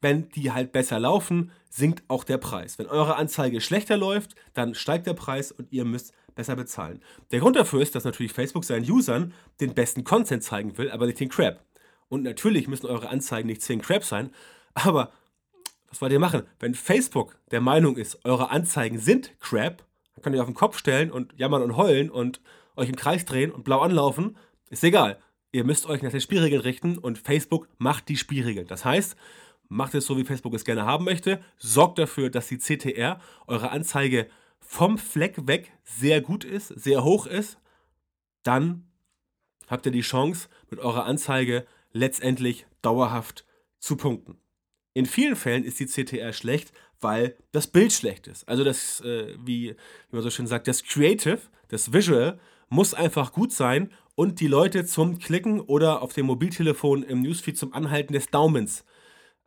wenn 0.02 0.30
die 0.30 0.52
halt 0.52 0.72
besser 0.72 1.00
laufen, 1.00 1.52
sinkt 1.70 2.04
auch 2.10 2.24
der 2.24 2.38
Preis. 2.38 2.78
Wenn 2.78 2.86
eure 2.86 3.16
Anzeige 3.16 3.60
schlechter 3.60 3.98
läuft, 3.98 4.36
dann 4.54 4.76
steigt 4.76 5.08
der 5.08 5.14
Preis 5.14 5.52
und 5.52 5.72
ihr 5.72 5.84
müsst 5.84 6.14
besser 6.36 6.56
bezahlen. 6.56 7.02
Der 7.32 7.40
Grund 7.40 7.56
dafür 7.56 7.82
ist, 7.82 7.96
dass 7.96 8.04
natürlich 8.04 8.34
Facebook 8.34 8.66
seinen 8.66 8.90
Usern 8.90 9.34
den 9.62 9.74
besten 9.74 10.04
Content 10.04 10.44
zeigen 10.44 10.78
will, 10.78 10.92
aber 10.92 11.08
nicht 11.08 11.20
den 11.20 11.30
Crap. 11.30 11.64
Und 12.08 12.24
natürlich 12.24 12.68
müssen 12.68 12.86
eure 12.86 13.10
Anzeigen 13.10 13.48
nicht 13.48 13.62
10 13.62 13.82
Crap 13.82 14.04
sein, 14.04 14.30
aber 14.74 15.12
was 15.96 16.02
wollt 16.02 16.12
ihr 16.12 16.20
machen? 16.20 16.44
Wenn 16.60 16.76
Facebook 16.76 17.38
der 17.52 17.62
Meinung 17.62 17.96
ist, 17.96 18.26
eure 18.26 18.50
Anzeigen 18.50 19.00
sind 19.00 19.40
Crap, 19.40 19.82
dann 20.14 20.22
könnt 20.22 20.36
ihr 20.36 20.42
auf 20.42 20.48
den 20.50 20.54
Kopf 20.54 20.78
stellen 20.78 21.10
und 21.10 21.34
jammern 21.38 21.62
und 21.62 21.78
heulen 21.78 22.10
und 22.10 22.42
euch 22.76 22.90
im 22.90 22.98
Kreis 22.98 23.24
drehen 23.24 23.50
und 23.50 23.64
blau 23.64 23.80
anlaufen. 23.80 24.36
Ist 24.70 24.84
egal. 24.84 25.18
Ihr 25.54 25.64
müsst 25.64 25.86
euch 25.86 26.02
nach 26.02 26.12
den 26.12 26.20
Spielregeln 26.20 26.62
richten 26.62 26.98
und 26.98 27.18
Facebook 27.18 27.70
macht 27.78 28.10
die 28.10 28.18
Spielregeln. 28.18 28.68
Das 28.68 28.84
heißt, 28.84 29.16
macht 29.70 29.96
es 29.96 30.06
so, 30.06 30.18
wie 30.18 30.26
Facebook 30.26 30.54
es 30.54 30.66
gerne 30.66 30.86
haben 30.86 31.06
möchte, 31.06 31.42
sorgt 31.58 31.98
dafür, 31.98 32.30
dass 32.30 32.50
die 32.50 32.58
CTR, 32.58 33.22
eure 33.48 33.72
Anzeige, 33.72 34.28
vom 34.60 34.98
Fleck 34.98 35.48
weg 35.48 35.72
sehr 35.86 36.20
gut 36.20 36.44
ist, 36.44 36.68
sehr 36.68 37.06
hoch 37.06 37.26
ist, 37.26 37.58
dann 38.44 38.86
habt 39.68 39.86
ihr 39.86 39.94
die 39.94 40.02
Chance, 40.02 40.50
mit 40.70 40.82
eurer 40.82 41.06
Anzeige 41.06 41.66
letztendlich 41.94 42.66
dauerhaft 42.82 43.46
zu 43.80 43.96
punkten. 43.96 44.38
In 44.96 45.06
vielen 45.06 45.36
Fällen 45.36 45.66
ist 45.66 45.80
die 45.82 45.88
CTR 45.88 46.32
schlecht, 46.32 46.72
weil 47.02 47.36
das 47.52 47.68
Bild 47.68 47.92
schlecht 47.92 48.28
ist. 48.28 48.48
Also 48.48 48.64
das, 48.64 49.02
äh, 49.02 49.36
wie, 49.38 49.72
wie 49.72 50.16
man 50.16 50.22
so 50.22 50.30
schön 50.30 50.48
sagt, 50.48 50.70
das 50.70 50.84
Creative, 50.84 51.40
das 51.68 51.92
Visual 51.92 52.40
muss 52.70 52.94
einfach 52.94 53.34
gut 53.34 53.52
sein 53.52 53.92
und 54.16 54.40
die 54.40 54.48
Leute 54.48 54.86
zum 54.86 55.20
Klicken 55.20 55.60
oder 55.60 56.02
auf 56.02 56.14
dem 56.14 56.28
Mobiltelefon 56.28 57.04
im 57.04 57.22
Newsfeed 57.22 57.58
zum 57.58 57.74
Anhalten 57.74 58.14
des 58.14 58.28
Daumens 58.28 58.86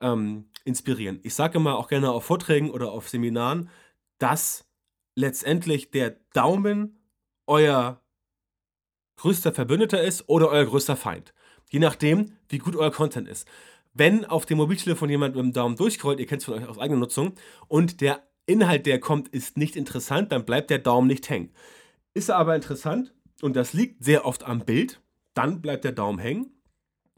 ähm, 0.02 0.50
inspirieren. 0.64 1.18
Ich 1.22 1.34
sage 1.34 1.56
immer 1.56 1.78
auch 1.78 1.88
gerne 1.88 2.12
auf 2.12 2.26
Vorträgen 2.26 2.70
oder 2.70 2.92
auf 2.92 3.08
Seminaren, 3.08 3.70
dass 4.18 4.68
letztendlich 5.14 5.90
der 5.90 6.10
Daumen 6.34 7.00
euer 7.46 8.02
größter 9.16 9.54
Verbündeter 9.54 10.02
ist 10.02 10.28
oder 10.28 10.50
euer 10.50 10.66
größter 10.66 10.94
Feind. 10.96 11.32
Je 11.70 11.78
nachdem, 11.78 12.36
wie 12.50 12.58
gut 12.58 12.76
euer 12.76 12.92
Content 12.92 13.28
ist 13.28 13.48
wenn 13.98 14.24
auf 14.24 14.46
dem 14.46 14.58
Mobiltelefon 14.58 15.10
jemand 15.10 15.34
mit 15.34 15.44
dem 15.44 15.52
Daumen 15.52 15.76
durchscrollt, 15.76 16.20
ihr 16.20 16.26
kennt 16.26 16.42
es 16.42 16.46
von 16.46 16.54
euch 16.54 16.68
aus 16.68 16.78
eigener 16.78 17.00
Nutzung, 17.00 17.34
und 17.66 18.00
der 18.00 18.22
Inhalt, 18.46 18.86
der 18.86 19.00
kommt, 19.00 19.28
ist 19.28 19.56
nicht 19.56 19.76
interessant, 19.76 20.32
dann 20.32 20.44
bleibt 20.44 20.70
der 20.70 20.78
Daumen 20.78 21.06
nicht 21.06 21.28
hängen. 21.28 21.52
Ist 22.14 22.30
er 22.30 22.36
aber 22.36 22.54
interessant, 22.56 23.12
und 23.42 23.56
das 23.56 23.72
liegt 23.72 24.02
sehr 24.02 24.24
oft 24.24 24.44
am 24.44 24.60
Bild, 24.60 25.00
dann 25.34 25.60
bleibt 25.60 25.84
der 25.84 25.92
Daumen 25.92 26.18
hängen 26.18 26.52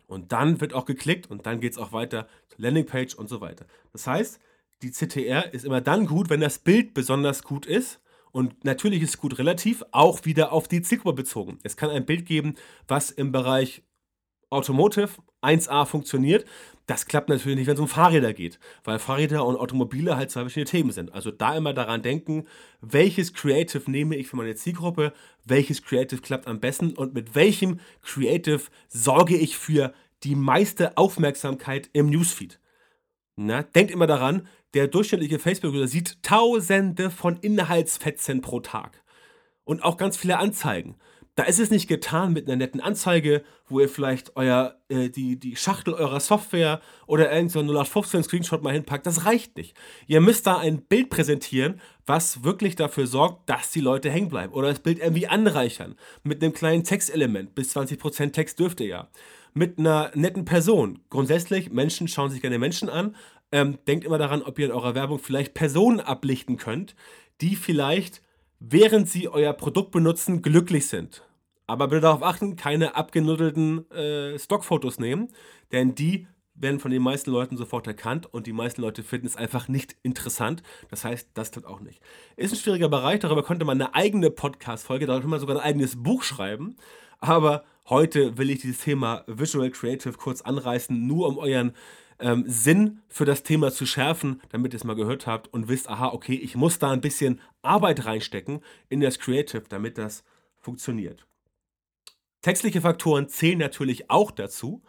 und 0.06 0.32
dann 0.32 0.60
wird 0.60 0.75
auch 0.75 0.84
geklickt 0.84 1.30
und 1.30 1.46
dann 1.46 1.60
geht 1.60 1.72
es 1.72 1.78
auch 1.78 1.92
weiter 1.92 2.26
zur 2.49 2.60
Landingpage 2.60 3.14
und 3.14 3.28
so 3.28 3.40
weiter. 3.40 3.66
Das 3.92 4.06
heißt, 4.06 4.40
die 4.82 4.90
CTR 4.90 5.54
ist 5.54 5.64
immer 5.64 5.80
dann 5.80 6.06
gut, 6.06 6.30
wenn 6.30 6.40
das 6.40 6.58
Bild 6.58 6.94
besonders 6.94 7.42
gut 7.42 7.66
ist 7.66 8.00
Und 8.32 8.64
natürlich 8.64 9.02
ist 9.02 9.18
gut 9.18 9.38
relativ, 9.38 9.84
auch 9.90 10.25
wieder 10.25 10.52
auf 10.52 10.68
die 10.68 10.82
Zielgruppe 10.82 11.22
bezogen. 11.22 11.58
Es 11.62 11.76
kann 11.76 11.90
ein 11.90 12.06
Bild 12.06 12.26
geben, 12.26 12.54
was 12.87 13.10
im 13.10 13.32
Bereich 13.32 13.82
Automotive 14.50 15.11
1A 15.42 15.87
funktioniert. 15.87 16.45
Das 16.87 17.07
klappt 17.07 17.28
natürlich 17.28 17.57
nicht, 17.57 17.66
wenn 17.69 17.75
es 17.75 17.80
um 17.80 17.88
Fahrräder 17.88 18.33
geht, 18.33 18.59
weil 18.83 18.99
Fahrräder 18.99 19.47
und 19.47 19.57
Automobile 19.57 20.16
halt 20.16 20.30
zwei 20.30 20.40
verschiedene 20.40 20.71
Themen 20.71 20.90
sind. 20.90 21.14
Also 21.14 21.30
da 21.30 21.57
immer 21.57 21.73
daran 21.73 22.02
denken, 22.02 22.47
welches 22.80 23.33
Creative 23.33 23.88
nehme 23.88 24.16
ich 24.16 24.26
für 24.26 24.37
meine 24.37 24.57
Zielgruppe, 24.57 25.12
welches 25.45 25.83
Creative 25.83 26.21
klappt 26.21 26.49
am 26.49 26.59
besten 26.59 26.95
und 26.95 27.14
mit 27.14 27.37
welchem 27.37 27.78
Creative 28.02 28.61
sorge 28.88 29.37
ich 29.37 29.57
für 29.57 29.92
die 30.25 30.35
meiste 30.35 30.97
Aufmerksamkeit 30.99 31.88
im 31.92 32.11
Newsfeed. 32.11 32.59
Na, 33.37 33.62
denkt 33.62 33.92
immer 33.92 34.09
daran, 34.09 34.47
der 34.75 34.88
durchschnittliche 34.88 35.38
Facebook-User 35.38 35.88
sieht 35.88 36.23
tausende 36.23 37.11
von 37.11 37.37
Inhaltsfetzen 37.38 38.40
pro 38.40 38.61
Tag. 38.61 39.02
Und 39.64 39.83
auch 39.85 39.97
ganz 39.97 40.16
viele 40.16 40.38
Anzeigen. 40.38 40.97
Da 41.40 41.47
ist 41.47 41.59
es 41.59 41.70
nicht 41.70 41.88
getan 41.88 42.35
mit 42.35 42.47
einer 42.47 42.56
netten 42.56 42.82
Anzeige, 42.82 43.42
wo 43.66 43.80
ihr 43.80 43.88
vielleicht 43.88 44.37
euer, 44.37 44.76
äh, 44.90 45.09
die, 45.09 45.40
die 45.40 45.56
Schachtel 45.56 45.94
eurer 45.94 46.20
Software 46.20 46.82
oder 47.06 47.32
irgendein 47.32 47.49
so 47.49 47.61
0815 47.61 48.25
Screenshot 48.25 48.62
mal 48.62 48.75
hinpackt. 48.75 49.06
Das 49.06 49.25
reicht 49.25 49.56
nicht. 49.56 49.75
Ihr 50.06 50.20
müsst 50.20 50.47
da 50.47 50.59
ein 50.59 50.82
Bild 50.82 51.09
präsentieren, 51.09 51.80
was 52.04 52.44
wirklich 52.44 52.76
dafür 52.76 53.06
sorgt, 53.06 53.49
dass 53.49 53.70
die 53.70 53.80
Leute 53.80 54.11
hängen 54.11 54.28
bleiben. 54.28 54.52
Oder 54.52 54.68
das 54.68 54.80
Bild 54.80 54.99
irgendwie 54.99 55.28
anreichern. 55.28 55.97
Mit 56.25 56.42
einem 56.42 56.52
kleinen 56.52 56.85
Textelement. 56.85 57.54
Bis 57.54 57.75
20% 57.75 58.32
Text 58.32 58.61
dürft 58.61 58.80
ihr 58.80 58.88
ja. 58.88 59.09
Mit 59.54 59.78
einer 59.78 60.11
netten 60.14 60.44
Person. 60.44 60.99
Grundsätzlich, 61.09 61.70
Menschen 61.70 62.06
schauen 62.06 62.30
sich 62.30 62.42
gerne 62.42 62.59
Menschen 62.59 62.90
an. 62.90 63.16
Ähm, 63.50 63.78
denkt 63.88 64.04
immer 64.04 64.18
daran, 64.18 64.42
ob 64.42 64.59
ihr 64.59 64.66
in 64.66 64.73
eurer 64.73 64.94
Werbung 64.94 65.18
vielleicht 65.18 65.54
Personen 65.54 66.00
ablichten 66.00 66.59
könnt, 66.59 66.94
die 67.40 67.56
vielleicht 67.56 68.20
während 68.61 69.09
sie 69.09 69.28
euer 69.28 69.54
Produkt 69.54 69.90
benutzen, 69.90 70.42
glücklich 70.42 70.87
sind. 70.87 71.23
Aber 71.71 71.87
bitte 71.87 72.00
darauf 72.00 72.25
achten, 72.25 72.57
keine 72.57 72.97
abgenuddelten 72.97 73.89
äh, 73.93 74.37
Stockfotos 74.41 74.99
nehmen, 74.99 75.29
denn 75.71 75.95
die 75.95 76.27
werden 76.57 76.81
von 76.81 76.91
den 76.91 77.00
meisten 77.00 77.31
Leuten 77.31 77.57
sofort 77.57 77.87
erkannt 77.87 78.27
und 78.35 78.49
die 78.49 78.53
meisten 78.53 78.83
Leute 78.83 79.05
finden 79.05 79.29
es 79.29 79.37
einfach 79.37 79.69
nicht 79.69 79.95
interessant. 80.03 80.65
Das 80.89 81.05
heißt, 81.05 81.29
das 81.35 81.53
tut 81.53 81.67
auch 81.67 81.79
nicht. 81.79 82.03
Ist 82.35 82.53
ein 82.53 82.59
schwieriger 82.59 82.89
Bereich, 82.89 83.21
darüber 83.21 83.45
könnte 83.45 83.65
man 83.65 83.81
eine 83.81 83.95
eigene 83.95 84.33
Podcast-Folge, 84.33 85.07
darüber 85.07 85.21
könnte 85.21 85.31
man 85.31 85.39
sogar 85.39 85.57
ein 85.59 85.62
eigenes 85.62 86.03
Buch 86.03 86.25
schreiben. 86.25 86.75
Aber 87.21 87.62
heute 87.89 88.37
will 88.37 88.50
ich 88.50 88.62
dieses 88.62 88.81
Thema 88.81 89.23
Visual 89.29 89.71
Creative 89.71 90.15
kurz 90.15 90.41
anreißen, 90.41 91.07
nur 91.07 91.29
um 91.29 91.39
euren 91.39 91.75
ähm, 92.19 92.43
Sinn 92.49 93.00
für 93.07 93.27
das 93.27 93.45
Thema 93.45 93.71
zu 93.71 93.87
schärfen, 93.87 94.43
damit 94.49 94.75
ihr 94.75 94.79
es 94.79 94.85
mal 94.85 94.97
gehört 94.97 95.29
habt 95.29 95.55
und 95.55 95.69
wisst, 95.69 95.89
aha, 95.89 96.09
okay, 96.09 96.35
ich 96.35 96.57
muss 96.57 96.81
da 96.81 96.91
ein 96.91 97.00
bisschen 97.00 97.41
Arbeit 97.62 98.07
reinstecken 98.07 98.61
in 98.89 98.99
das 98.99 99.21
Creative, 99.21 99.62
damit 99.69 99.99
das 99.99 100.25
funktioniert. 100.59 101.29
Textliche 102.42 102.80
Faktoren 102.80 103.28
zählen 103.28 103.59
natürlich 103.59 104.11
auch 104.11 104.30
dazu 104.30 104.82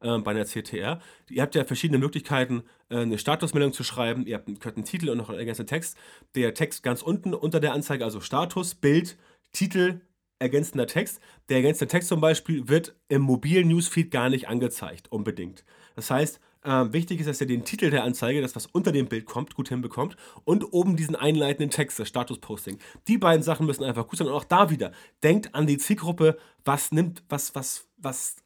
äh, 0.00 0.18
bei 0.18 0.30
einer 0.30 0.44
CTR. 0.44 1.00
Ihr 1.28 1.42
habt 1.42 1.54
ja 1.54 1.64
verschiedene 1.64 1.98
Möglichkeiten, 1.98 2.62
äh, 2.88 2.98
eine 2.98 3.18
Statusmeldung 3.18 3.72
zu 3.72 3.84
schreiben. 3.84 4.26
Ihr 4.26 4.36
habt 4.36 4.48
einen, 4.48 4.58
einen 4.62 4.84
Titel 4.84 5.10
und 5.10 5.18
noch 5.18 5.28
einen 5.28 5.38
ergänzenden 5.38 5.68
Text. 5.68 5.96
Der 6.34 6.54
Text 6.54 6.82
ganz 6.82 7.02
unten 7.02 7.34
unter 7.34 7.60
der 7.60 7.72
Anzeige, 7.72 8.04
also 8.04 8.20
Status, 8.20 8.74
Bild, 8.74 9.16
Titel, 9.52 10.00
ergänzender 10.38 10.86
Text. 10.86 11.20
Der 11.48 11.58
ergänzende 11.58 11.90
Text 11.90 12.08
zum 12.08 12.20
Beispiel 12.20 12.68
wird 12.68 12.94
im 13.08 13.22
mobilen 13.22 13.68
Newsfeed 13.68 14.10
gar 14.10 14.30
nicht 14.30 14.48
angezeigt, 14.48 15.10
unbedingt. 15.10 15.64
Das 15.96 16.10
heißt, 16.10 16.40
äh, 16.64 16.92
wichtig 16.92 17.20
ist, 17.20 17.28
dass 17.28 17.40
ihr 17.40 17.46
den 17.46 17.64
Titel 17.64 17.90
der 17.90 18.04
Anzeige, 18.04 18.40
das 18.40 18.56
was 18.56 18.66
unter 18.66 18.92
dem 18.92 19.06
Bild 19.06 19.26
kommt, 19.26 19.54
gut 19.54 19.68
hinbekommt 19.68 20.16
und 20.44 20.72
oben 20.72 20.96
diesen 20.96 21.16
einleitenden 21.16 21.70
Text, 21.70 21.98
das 21.98 22.08
Status-Posting. 22.08 22.78
Die 23.08 23.18
beiden 23.18 23.42
Sachen 23.42 23.66
müssen 23.66 23.84
einfach 23.84 24.06
gut 24.06 24.18
sein 24.18 24.28
und 24.28 24.34
auch 24.34 24.44
da 24.44 24.70
wieder, 24.70 24.92
denkt 25.22 25.54
an 25.54 25.66
die 25.66 25.78
Zielgruppe, 25.78 26.36
was 26.64 26.92
nimmt, 26.92 27.22
was, 27.28 27.54
was, 27.54 27.86
was 27.98 28.36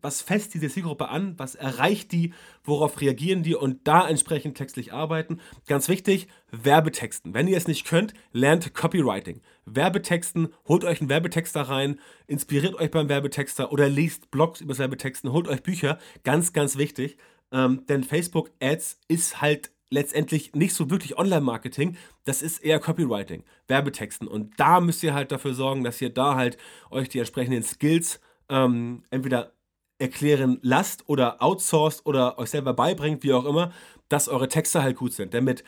was 0.00 0.22
fest 0.22 0.54
diese 0.54 0.68
Zielgruppe 0.68 1.08
an, 1.08 1.38
was 1.38 1.54
erreicht 1.54 2.12
die, 2.12 2.32
worauf 2.64 3.00
reagieren 3.00 3.42
die 3.42 3.54
und 3.54 3.86
da 3.86 4.08
entsprechend 4.08 4.56
textlich 4.56 4.92
arbeiten. 4.92 5.40
Ganz 5.66 5.88
wichtig, 5.88 6.28
Werbetexten. 6.50 7.34
Wenn 7.34 7.48
ihr 7.48 7.56
es 7.56 7.68
nicht 7.68 7.86
könnt, 7.86 8.14
lernt 8.32 8.74
Copywriting. 8.74 9.40
Werbetexten, 9.64 10.48
holt 10.66 10.84
euch 10.84 11.00
einen 11.00 11.10
Werbetexter 11.10 11.62
rein, 11.62 12.00
inspiriert 12.26 12.74
euch 12.74 12.90
beim 12.90 13.08
Werbetexter 13.08 13.72
oder 13.72 13.88
liest 13.88 14.30
Blogs 14.30 14.60
über 14.60 14.76
Werbetexten, 14.76 15.32
holt 15.32 15.48
euch 15.48 15.62
Bücher. 15.62 15.98
Ganz, 16.24 16.52
ganz 16.52 16.76
wichtig. 16.76 17.16
Ähm, 17.52 17.84
denn 17.88 18.02
Facebook 18.02 18.50
Ads 18.60 18.98
ist 19.08 19.40
halt 19.40 19.70
letztendlich 19.90 20.54
nicht 20.54 20.74
so 20.74 20.90
wirklich 20.90 21.18
Online-Marketing, 21.18 21.96
das 22.24 22.40
ist 22.40 22.64
eher 22.64 22.80
Copywriting, 22.80 23.44
Werbetexten. 23.68 24.26
Und 24.26 24.58
da 24.58 24.80
müsst 24.80 25.02
ihr 25.02 25.14
halt 25.14 25.30
dafür 25.30 25.54
sorgen, 25.54 25.84
dass 25.84 26.00
ihr 26.00 26.10
da 26.10 26.34
halt 26.34 26.56
euch 26.90 27.10
die 27.10 27.18
entsprechenden 27.18 27.62
Skills 27.62 28.18
ähm, 28.48 29.04
entweder 29.10 29.52
erklären 29.98 30.58
lasst 30.62 31.08
oder 31.08 31.42
outsourced 31.42 32.06
oder 32.06 32.38
euch 32.38 32.50
selber 32.50 32.72
beibringt, 32.72 33.22
wie 33.22 33.34
auch 33.34 33.44
immer, 33.44 33.72
dass 34.08 34.28
eure 34.28 34.48
Texte 34.48 34.82
halt 34.82 34.96
gut 34.96 35.12
sind. 35.12 35.34
Denn 35.34 35.44
mit, 35.44 35.62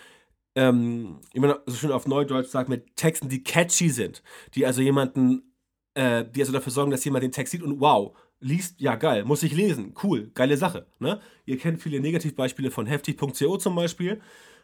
ähm, 0.56 1.20
wie 1.32 1.40
man 1.40 1.54
so 1.66 1.76
schön 1.76 1.92
auf 1.92 2.06
Neudeutsch 2.06 2.48
sagt, 2.48 2.68
mit 2.68 2.96
Texten, 2.96 3.28
die 3.28 3.44
catchy 3.44 3.90
sind, 3.90 4.22
die 4.54 4.66
also 4.66 4.80
jemanden, 4.80 5.54
äh, 5.94 6.24
die 6.24 6.40
also 6.40 6.52
dafür 6.52 6.72
sorgen, 6.72 6.90
dass 6.90 7.04
jemand 7.04 7.22
den 7.22 7.32
Text 7.32 7.52
sieht 7.52 7.62
und 7.62 7.80
wow, 7.80 8.16
liest, 8.40 8.80
ja 8.80 8.96
geil, 8.96 9.24
muss 9.24 9.42
ich 9.42 9.54
lesen, 9.54 9.94
cool, 10.02 10.30
geile 10.34 10.56
Sache. 10.56 10.86
Ne? 10.98 11.20
Ihr 11.46 11.58
kennt 11.58 11.82
viele 11.82 12.00
Negativbeispiele 12.00 12.70
von 12.70 12.86
heftig.co 12.86 13.56
zum 13.56 13.74
Beispiel, 13.74 14.20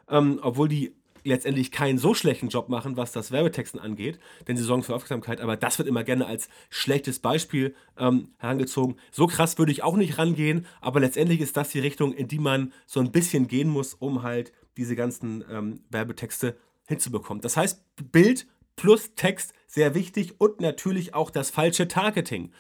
ähm, 0.09 0.39
obwohl 0.43 0.69
die 0.69 0.95
letztendlich 1.25 1.71
keinen 1.71 1.99
so 1.99 2.15
schlechten 2.15 2.49
Job 2.49 2.69
machen, 2.69 2.97
was 2.97 3.13
das 3.13 3.31
Werbetexten 3.31 3.81
angeht, 3.81 4.19
denn 4.49 4.57
sie 4.57 4.63
sorgen 4.63 4.83
für 4.83 4.95
Aufmerksamkeit, 4.95 5.41
aber 5.41 5.57
das 5.57 5.79
wird 5.79 5.89
immer 5.89 6.05
gerne 6.05 6.27
als 6.27 6.49
schlechtes 6.71 7.19
Beispiel 7.19 7.75
ähm, 7.99 8.29
herangezogen. 8.39 8.97
So 9.11 9.27
krass 9.27 9.59
würde 9.59 9.73
ich 9.73 9.83
auch 9.83 9.97
nicht 9.97 10.19
rangehen, 10.19 10.67
aber 10.81 11.01
letztendlich 11.01 11.41
ist 11.41 11.57
das 11.57 11.71
die 11.71 11.81
Richtung, 11.81 12.13
in 12.13 12.29
die 12.29 12.39
man 12.39 12.73
so 12.87 13.01
ein 13.01 13.13
bisschen 13.13 13.49
gehen 13.49 13.69
muss, 13.69 13.95
um 13.95 14.23
halt 14.23 14.53
diese 14.77 14.97
ganzen 14.97 15.45
ähm, 15.51 15.81
Werbetexte 15.91 16.57
hinzubekommen. 16.87 17.41
Das 17.41 17.57
heißt, 17.57 17.85
Bild 18.13 18.47
plus 18.77 19.15
Text 19.15 19.53
sehr 19.67 19.95
wichtig 19.95 20.41
und 20.41 20.61
natürlich 20.61 21.15
auch 21.15 21.31
das 21.31 21.51
falsche 21.51 21.87
Targeting 21.87 22.53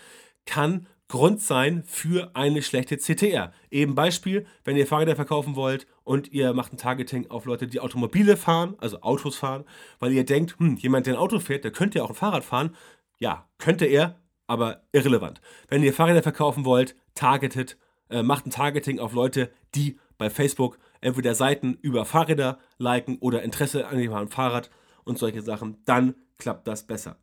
kann 0.44 0.86
Grund 1.10 1.42
sein 1.42 1.82
für 1.84 2.30
eine 2.34 2.62
schlechte 2.62 2.96
CTR. 2.96 3.52
Eben 3.70 3.96
Beispiel, 3.96 4.46
wenn 4.64 4.76
ihr 4.76 4.86
Fahrräder 4.86 5.16
verkaufen 5.16 5.56
wollt 5.56 5.88
und 6.04 6.32
ihr 6.32 6.54
macht 6.54 6.72
ein 6.72 6.76
Targeting 6.76 7.28
auf 7.30 7.46
Leute, 7.46 7.66
die 7.66 7.80
Automobile 7.80 8.36
fahren, 8.36 8.76
also 8.78 9.02
Autos 9.02 9.36
fahren, 9.36 9.64
weil 9.98 10.12
ihr 10.12 10.24
denkt, 10.24 10.56
hm, 10.58 10.76
jemand, 10.76 11.06
der 11.06 11.14
ein 11.14 11.20
Auto 11.20 11.40
fährt, 11.40 11.64
der 11.64 11.72
könnte 11.72 11.98
ja 11.98 12.04
auch 12.04 12.10
ein 12.10 12.14
Fahrrad 12.14 12.44
fahren. 12.44 12.76
Ja, 13.18 13.48
könnte 13.58 13.86
er, 13.86 14.20
aber 14.46 14.84
irrelevant. 14.92 15.40
Wenn 15.68 15.82
ihr 15.82 15.92
Fahrräder 15.92 16.22
verkaufen 16.22 16.64
wollt, 16.64 16.94
targetet, 17.16 17.76
äh, 18.08 18.22
macht 18.22 18.46
ein 18.46 18.50
Targeting 18.50 19.00
auf 19.00 19.12
Leute, 19.12 19.50
die 19.74 19.98
bei 20.16 20.30
Facebook 20.30 20.78
entweder 21.00 21.34
Seiten 21.34 21.76
über 21.82 22.04
Fahrräder 22.04 22.60
liken 22.78 23.18
oder 23.18 23.42
Interesse 23.42 23.88
an 23.88 23.98
dem 23.98 24.28
Fahrrad 24.28 24.70
und 25.02 25.18
solche 25.18 25.42
Sachen, 25.42 25.78
dann 25.86 26.14
klappt 26.38 26.68
das 26.68 26.86
besser. 26.86 27.16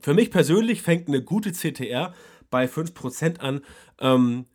Für 0.00 0.14
mich 0.14 0.30
persönlich 0.30 0.82
fängt 0.82 1.08
eine 1.08 1.22
gute 1.22 1.50
CTR 1.50 2.14
bei 2.52 2.66
5% 2.66 3.40
an. 3.40 3.62
Ähm, 3.98 4.46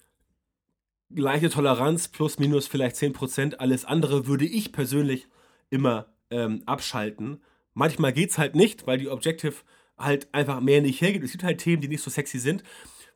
gleiche 1.13 1.49
Toleranz 1.49 2.07
plus 2.07 2.39
minus 2.39 2.67
vielleicht 2.67 2.95
10%. 2.95 3.55
Alles 3.55 3.83
andere 3.83 4.27
würde 4.27 4.45
ich 4.45 4.71
persönlich 4.71 5.27
immer 5.69 6.05
ähm, 6.29 6.63
abschalten. 6.65 7.41
Manchmal 7.73 8.13
geht 8.13 8.29
es 8.29 8.37
halt 8.37 8.55
nicht, 8.55 8.87
weil 8.87 8.97
die 8.97 9.09
Objective 9.09 9.55
halt 9.97 10.33
einfach 10.33 10.61
mehr 10.61 10.81
nicht 10.81 11.01
hergibt. 11.01 11.25
Es 11.25 11.31
gibt 11.31 11.43
halt 11.43 11.59
Themen, 11.59 11.81
die 11.81 11.87
nicht 11.87 12.03
so 12.03 12.09
sexy 12.09 12.39
sind, 12.39 12.63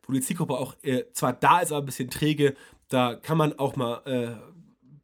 wo 0.02 0.12
die 0.12 0.20
Zielgruppe 0.20 0.54
auch 0.54 0.74
äh, 0.82 1.04
zwar 1.12 1.32
da 1.32 1.60
ist, 1.60 1.72
aber 1.72 1.82
ein 1.82 1.86
bisschen 1.86 2.10
träge. 2.10 2.54
Da 2.88 3.14
kann 3.14 3.38
man 3.38 3.58
auch 3.58 3.76
mal 3.76 4.02
ein 4.04 4.12
äh, 4.12 4.36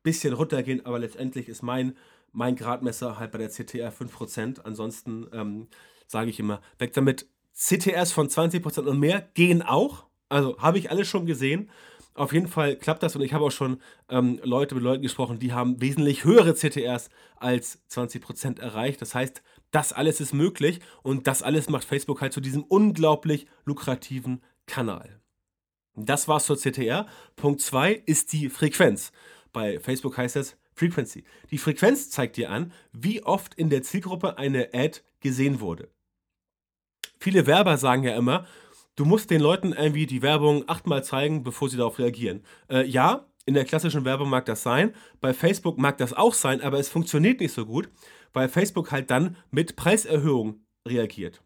bisschen 0.03 0.35
runtergehen, 0.35 0.85
aber 0.85 0.99
letztendlich 0.99 1.49
ist 1.49 1.63
mein, 1.63 1.97
mein 2.33 2.57
Gradmesser 2.57 3.19
halt 3.19 3.31
bei 3.31 3.39
der 3.39 3.51
CTR 3.51 3.93
5%. 3.93 4.61
Ansonsten 4.63 5.27
ähm, 5.33 5.69
sage 6.07 6.31
ich 6.31 6.41
immer, 6.41 6.61
weg 6.79 6.93
damit. 6.95 7.27
CTRs 7.59 8.13
von 8.13 8.29
20% 8.29 8.87
und 8.87 9.01
mehr 9.01 9.29
gehen 9.35 9.63
auch. 9.63 10.07
Also 10.29 10.57
habe 10.59 10.79
ich 10.79 10.91
alles 10.91 11.09
schon 11.09 11.27
gesehen. 11.27 11.71
Auf 12.15 12.33
jeden 12.33 12.49
Fall 12.49 12.77
klappt 12.77 13.03
das 13.03 13.17
und 13.17 13.23
ich 13.23 13.33
habe 13.33 13.45
auch 13.45 13.51
schon 13.51 13.81
ähm, 14.09 14.41
Leute 14.43 14.75
mit 14.75 14.85
Leuten 14.85 15.03
gesprochen, 15.03 15.39
die 15.39 15.53
haben 15.53 15.81
wesentlich 15.81 16.25
höhere 16.25 16.55
CTRs 16.55 17.11
als 17.37 17.81
20% 17.91 18.61
erreicht. 18.61 19.03
Das 19.03 19.15
heißt, 19.15 19.43
das 19.71 19.93
alles 19.93 20.21
ist 20.21 20.33
möglich 20.35 20.81
und 21.03 21.27
das 21.27 21.43
alles 21.43 21.69
macht 21.69 21.85
Facebook 21.85 22.21
halt 22.21 22.33
zu 22.33 22.41
diesem 22.41 22.65
unglaublich 22.65 23.47
lukrativen 23.65 24.43
Kanal. 24.67 25.21
Das 25.95 26.29
war's 26.29 26.47
zur 26.47 26.57
CTR. 26.57 27.07
Punkt 27.37 27.61
2 27.61 28.03
ist 28.07 28.33
die 28.33 28.49
Frequenz. 28.51 29.13
Bei 29.53 29.81
Facebook 29.81 30.17
heißt 30.17 30.37
das 30.37 30.57
Frequency. 30.75 31.25
Die 31.51 31.59
Frequenz 31.59 32.11
zeigt 32.11 32.37
dir 32.37 32.51
an, 32.51 32.73
wie 32.93 33.23
oft 33.25 33.55
in 33.55 33.69
der 33.69 33.83
Zielgruppe 33.83 34.39
eine 34.39 34.69
Ad 34.73 35.01
gesehen 35.21 35.61
wurde 35.61 35.89
viele 37.19 37.47
Werber 37.47 37.77
sagen 37.79 38.03
ja 38.05 38.17
immer, 38.17 38.47
du 38.97 39.05
musst 39.05 39.31
den 39.31 39.41
Leuten 39.41 39.73
irgendwie 39.73 40.07
die 40.07 40.23
Werbung 40.23 40.65
achtmal 40.69 41.05
zeigen, 41.05 41.43
bevor 41.43 41.69
sie 41.69 41.77
darauf 41.77 41.99
reagieren. 41.99 42.43
Äh, 42.69 42.85
ja, 42.87 43.27
In 43.47 43.55
der 43.55 43.65
klassischen 43.65 44.05
Werbung 44.05 44.29
mag 44.29 44.45
das 44.45 44.63
sein. 44.63 44.93
Bei 45.23 45.33
Facebook 45.33 45.79
mag 45.79 45.97
das 45.97 46.13
auch 46.13 46.35
sein, 46.35 46.61
aber 46.61 46.79
es 46.79 46.91
funktioniert 46.91 47.41
nicht 47.41 47.55
so 47.55 47.65
gut, 47.65 47.89
weil 48.35 48.47
Facebook 48.49 48.93
halt 48.93 49.11
dann 49.11 49.37
mit 49.51 49.75
Preiserhöhungen 49.75 50.67
reagiert. 50.87 51.41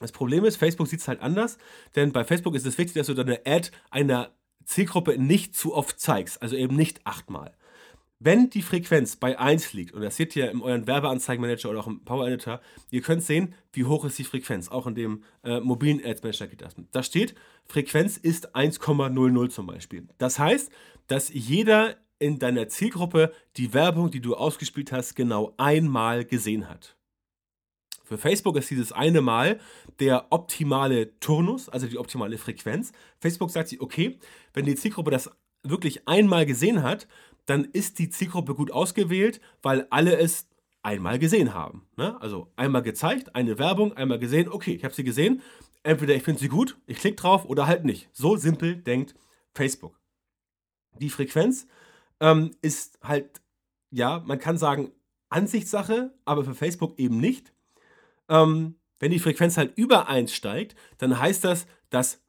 Das 0.00 0.12
Problem 0.12 0.46
ist, 0.46 0.56
Facebook 0.56 0.88
sieht 0.88 1.00
es 1.00 1.08
halt 1.08 1.20
anders, 1.20 1.58
denn 1.94 2.12
bei 2.12 2.24
Facebook 2.24 2.54
ist 2.54 2.64
es 2.64 2.78
wichtig, 2.78 2.94
dass 2.94 3.08
du 3.08 3.14
deine 3.14 3.40
Ad 3.44 3.70
einer 3.90 4.30
Zielgruppe 4.64 5.18
nicht 5.18 5.54
zu 5.54 5.74
oft 5.74 6.00
zeigst, 6.00 6.40
also 6.40 6.56
eben 6.56 6.74
nicht 6.74 7.00
achtmal. 7.04 7.52
Wenn 8.18 8.48
die 8.48 8.62
Frequenz 8.62 9.16
bei 9.16 9.38
1 9.38 9.74
liegt, 9.74 9.92
und 9.92 10.00
das 10.00 10.16
seht 10.16 10.34
ihr 10.36 10.50
in 10.50 10.62
euren 10.62 10.86
Werbeanzeigenmanager 10.86 11.68
oder 11.68 11.80
auch 11.80 11.86
im 11.86 12.02
Power 12.02 12.26
Editor, 12.26 12.60
ihr 12.90 13.02
könnt 13.02 13.22
sehen, 13.22 13.54
wie 13.72 13.84
hoch 13.84 14.06
ist 14.06 14.18
die 14.18 14.24
Frequenz. 14.24 14.70
Auch 14.70 14.86
in 14.86 14.94
dem 14.94 15.22
äh, 15.44 15.60
mobilen 15.60 16.02
Ads 16.02 16.22
Manager 16.22 16.46
geht 16.46 16.62
das. 16.62 16.74
Da 16.92 17.02
steht, 17.02 17.34
Frequenz 17.66 18.16
ist 18.16 18.56
1,00 18.56 19.48
zum 19.50 19.66
Beispiel. 19.66 20.08
Das 20.16 20.38
heißt, 20.38 20.72
dass 21.08 21.28
jeder 21.28 21.96
in 22.18 22.38
deiner 22.38 22.68
Zielgruppe 22.68 23.32
die 23.58 23.74
Werbung, 23.74 24.10
die 24.10 24.20
du 24.20 24.34
ausgespielt 24.34 24.92
hast, 24.92 25.14
genau 25.14 25.52
einmal 25.58 26.24
gesehen 26.24 26.70
hat. 26.70 26.96
Für 28.02 28.16
Facebook 28.16 28.56
ist 28.56 28.70
dieses 28.70 28.92
eine 28.92 29.20
Mal 29.20 29.58
der 29.98 30.28
optimale 30.30 31.18
Turnus, 31.18 31.68
also 31.68 31.86
die 31.86 31.98
optimale 31.98 32.38
Frequenz. 32.38 32.92
Facebook 33.20 33.50
sagt 33.50 33.68
sich, 33.68 33.80
okay, 33.80 34.18
wenn 34.54 34.64
die 34.64 34.76
Zielgruppe 34.76 35.10
das 35.10 35.30
wirklich 35.64 36.06
einmal 36.06 36.46
gesehen 36.46 36.82
hat, 36.82 37.08
dann 37.46 37.64
ist 37.64 37.98
die 37.98 38.10
Zielgruppe 38.10 38.54
gut 38.54 38.70
ausgewählt, 38.70 39.40
weil 39.62 39.86
alle 39.90 40.16
es 40.18 40.48
einmal 40.82 41.18
gesehen 41.18 41.54
haben. 41.54 41.88
Ne? 41.96 42.20
Also 42.20 42.52
einmal 42.56 42.82
gezeigt, 42.82 43.34
eine 43.34 43.58
Werbung, 43.58 43.92
einmal 43.94 44.18
gesehen, 44.18 44.48
okay, 44.48 44.74
ich 44.74 44.84
habe 44.84 44.94
sie 44.94 45.04
gesehen. 45.04 45.42
Entweder 45.82 46.14
ich 46.14 46.22
finde 46.22 46.40
sie 46.40 46.48
gut, 46.48 46.78
ich 46.86 46.98
klicke 46.98 47.16
drauf 47.16 47.44
oder 47.44 47.66
halt 47.66 47.84
nicht. 47.84 48.08
So 48.12 48.36
simpel 48.36 48.76
denkt 48.76 49.14
Facebook. 49.54 49.98
Die 50.98 51.10
Frequenz 51.10 51.66
ähm, 52.20 52.52
ist 52.62 52.98
halt, 53.02 53.40
ja, 53.90 54.22
man 54.26 54.38
kann 54.38 54.58
sagen, 54.58 54.92
Ansichtssache, 55.28 56.14
aber 56.24 56.44
für 56.44 56.54
Facebook 56.54 56.98
eben 56.98 57.18
nicht. 57.18 57.52
Ähm, 58.28 58.76
wenn 58.98 59.10
die 59.10 59.18
Frequenz 59.18 59.56
halt 59.56 59.76
über 59.76 60.08
1 60.08 60.32
steigt, 60.32 60.74
dann 60.98 61.18
heißt 61.18 61.44
das, 61.44 61.66
dass 61.90 62.22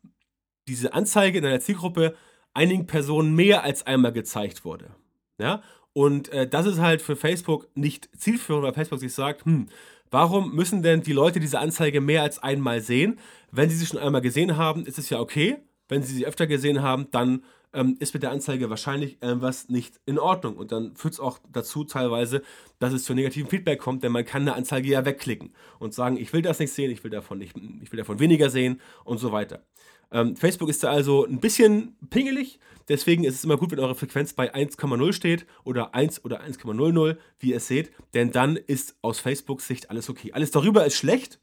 diese 0.67 0.93
Anzeige 0.93 1.38
in 1.38 1.45
einer 1.45 1.60
Zielgruppe 1.60 2.15
einigen 2.53 2.88
Personen 2.88 3.36
mehr 3.36 3.63
als 3.63 3.86
einmal 3.86 4.12
gezeigt 4.12 4.65
wurde. 4.65 4.95
Ja? 5.38 5.62
Und 5.93 6.30
äh, 6.30 6.47
das 6.47 6.65
ist 6.65 6.80
halt 6.80 7.02
für 7.02 7.15
Facebook 7.15 7.67
nicht 7.76 8.10
zielführend, 8.15 8.63
weil 8.63 8.73
Facebook 8.73 9.00
sich 9.00 9.13
sagt, 9.13 9.45
hm, 9.45 9.67
warum 10.12 10.54
müssen 10.56 10.84
denn 10.84 11.02
die 11.02 11.13
Leute 11.13 11.39
diese 11.39 11.60
Anzeige 11.60 12.02
mehr 12.02 12.21
als 12.21 12.39
einmal 12.39 12.82
sehen? 12.82 13.19
Wenn 13.52 13.69
sie 13.69 13.78
sie 13.78 13.86
schon 13.86 14.00
einmal 14.00 14.21
gesehen 14.21 14.58
haben, 14.58 14.86
ist 14.86 15.00
es 15.00 15.10
ja 15.10 15.19
okay. 15.19 15.58
Wenn 15.89 16.04
sie 16.04 16.13
sie 16.13 16.28
öfter 16.28 16.47
gesehen 16.47 16.82
haben, 16.82 17.08
dann 17.12 17.43
ähm, 17.73 17.95
ist 18.00 18.13
mit 18.13 18.23
der 18.23 18.32
Anzeige 18.32 18.69
wahrscheinlich 18.69 19.21
irgendwas 19.21 19.69
nicht 19.69 20.00
in 20.06 20.19
Ordnung. 20.19 20.58
Und 20.58 20.71
dann 20.71 20.95
führt 20.95 21.15
es 21.15 21.19
auch 21.19 21.39
dazu 21.52 21.84
teilweise, 21.84 22.41
dass 22.80 22.93
es 22.93 23.04
zu 23.04 23.13
negativen 23.13 23.50
Feedback 23.50 23.80
kommt, 23.80 24.04
denn 24.04 24.12
man 24.12 24.26
kann 24.26 24.43
eine 24.43 24.56
Anzeige 24.56 24.89
ja 24.89 25.06
wegklicken 25.06 25.54
und 25.80 25.93
sagen, 25.93 26.17
ich 26.17 26.34
will 26.34 26.41
das 26.41 26.60
nicht 26.60 26.73
sehen, 26.73 26.91
ich 26.91 27.04
will 27.04 27.12
davon, 27.12 27.38
nicht, 27.39 27.56
ich 27.82 27.91
will 27.91 27.97
davon 27.97 28.19
weniger 28.19 28.50
sehen 28.50 28.82
und 29.04 29.17
so 29.17 29.32
weiter. 29.32 29.63
Ähm, 30.11 30.35
Facebook 30.35 30.69
ist 30.69 30.83
da 30.83 30.91
also 30.91 31.25
ein 31.25 31.39
bisschen 31.39 31.95
pingelig, 32.09 32.59
deswegen 32.87 33.23
ist 33.23 33.35
es 33.35 33.43
immer 33.43 33.57
gut, 33.57 33.71
wenn 33.71 33.79
eure 33.79 33.95
Frequenz 33.95 34.33
bei 34.33 34.53
1,0 34.53 35.13
steht 35.13 35.45
oder 35.63 35.93
1 35.93 36.23
oder 36.25 36.41
1,00, 36.41 37.17
wie 37.39 37.49
ihr 37.49 37.57
es 37.57 37.67
seht, 37.67 37.91
denn 38.13 38.31
dann 38.31 38.55
ist 38.55 38.95
aus 39.01 39.19
Facebook 39.19 39.61
Sicht 39.61 39.89
alles 39.89 40.09
okay. 40.09 40.31
Alles 40.33 40.51
darüber 40.51 40.85
ist 40.85 40.95
schlecht, 40.95 41.39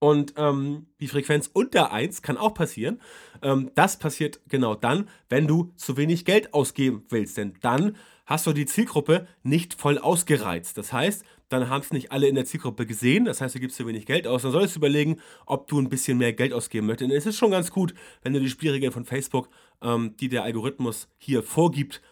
und 0.00 0.34
ähm, 0.36 0.86
die 1.00 1.08
Frequenz 1.08 1.50
unter 1.52 1.92
1 1.92 2.22
kann 2.22 2.36
auch 2.36 2.54
passieren. 2.54 3.00
Ähm, 3.42 3.70
das 3.74 3.98
passiert 3.98 4.40
genau 4.48 4.74
dann, 4.74 5.08
wenn 5.28 5.46
du 5.46 5.72
zu 5.76 5.96
wenig 5.96 6.24
Geld 6.24 6.54
ausgeben 6.54 7.04
willst. 7.08 7.36
Denn 7.36 7.54
dann 7.62 7.96
hast 8.26 8.46
du 8.46 8.52
die 8.52 8.66
Zielgruppe 8.66 9.26
nicht 9.42 9.74
voll 9.74 9.98
ausgereizt. 9.98 10.78
Das 10.78 10.92
heißt, 10.92 11.24
dann 11.48 11.68
haben 11.68 11.82
es 11.82 11.92
nicht 11.92 12.12
alle 12.12 12.28
in 12.28 12.34
der 12.34 12.44
Zielgruppe 12.44 12.86
gesehen. 12.86 13.24
Das 13.24 13.40
heißt, 13.40 13.54
du 13.54 13.60
gibst 13.60 13.76
zu 13.76 13.86
wenig 13.86 14.06
Geld 14.06 14.26
aus. 14.26 14.42
Dann 14.42 14.52
solltest 14.52 14.76
du 14.76 14.80
überlegen, 14.80 15.20
ob 15.46 15.66
du 15.66 15.80
ein 15.80 15.88
bisschen 15.88 16.18
mehr 16.18 16.32
Geld 16.32 16.52
ausgeben 16.52 16.86
möchtest. 16.86 17.10
Denn 17.10 17.16
es 17.16 17.26
ist 17.26 17.38
schon 17.38 17.50
ganz 17.50 17.70
gut, 17.70 17.94
wenn 18.22 18.32
du 18.32 18.40
die 18.40 18.50
Spielregeln 18.50 18.92
von 18.92 19.04
Facebook, 19.04 19.48
ähm, 19.82 20.14
die 20.18 20.28
der 20.28 20.42
Algorithmus 20.42 21.08
hier 21.16 21.42
vorgibt, 21.42 22.02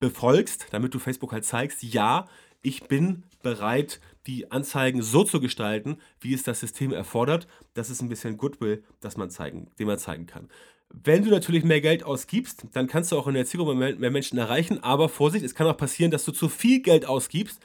befolgst, 0.00 0.66
damit 0.70 0.94
du 0.94 0.98
Facebook 0.98 1.32
halt 1.32 1.44
zeigst, 1.44 1.82
ja, 1.82 2.28
ich 2.62 2.84
bin 2.84 3.24
bereit, 3.42 4.00
die 4.26 4.50
Anzeigen 4.50 5.02
so 5.02 5.24
zu 5.24 5.40
gestalten, 5.40 5.98
wie 6.20 6.34
es 6.34 6.42
das 6.42 6.60
System 6.60 6.92
erfordert. 6.92 7.48
Das 7.74 7.90
ist 7.90 8.02
ein 8.02 8.08
bisschen 8.08 8.36
Goodwill, 8.36 8.84
das 9.00 9.16
man 9.16 9.30
zeigen, 9.30 9.70
den 9.78 9.86
man 9.86 9.98
zeigen 9.98 10.26
kann. 10.26 10.48
Wenn 10.90 11.24
du 11.24 11.30
natürlich 11.30 11.64
mehr 11.64 11.80
Geld 11.80 12.02
ausgibst, 12.02 12.66
dann 12.72 12.86
kannst 12.86 13.12
du 13.12 13.18
auch 13.18 13.26
in 13.26 13.34
der 13.34 13.44
Zielgruppe 13.44 13.74
mehr 13.74 14.10
Menschen 14.10 14.38
erreichen. 14.38 14.82
Aber 14.82 15.08
Vorsicht, 15.08 15.44
es 15.44 15.54
kann 15.54 15.66
auch 15.66 15.76
passieren, 15.76 16.10
dass 16.10 16.24
du 16.24 16.32
zu 16.32 16.48
viel 16.48 16.80
Geld 16.80 17.06
ausgibst 17.06 17.60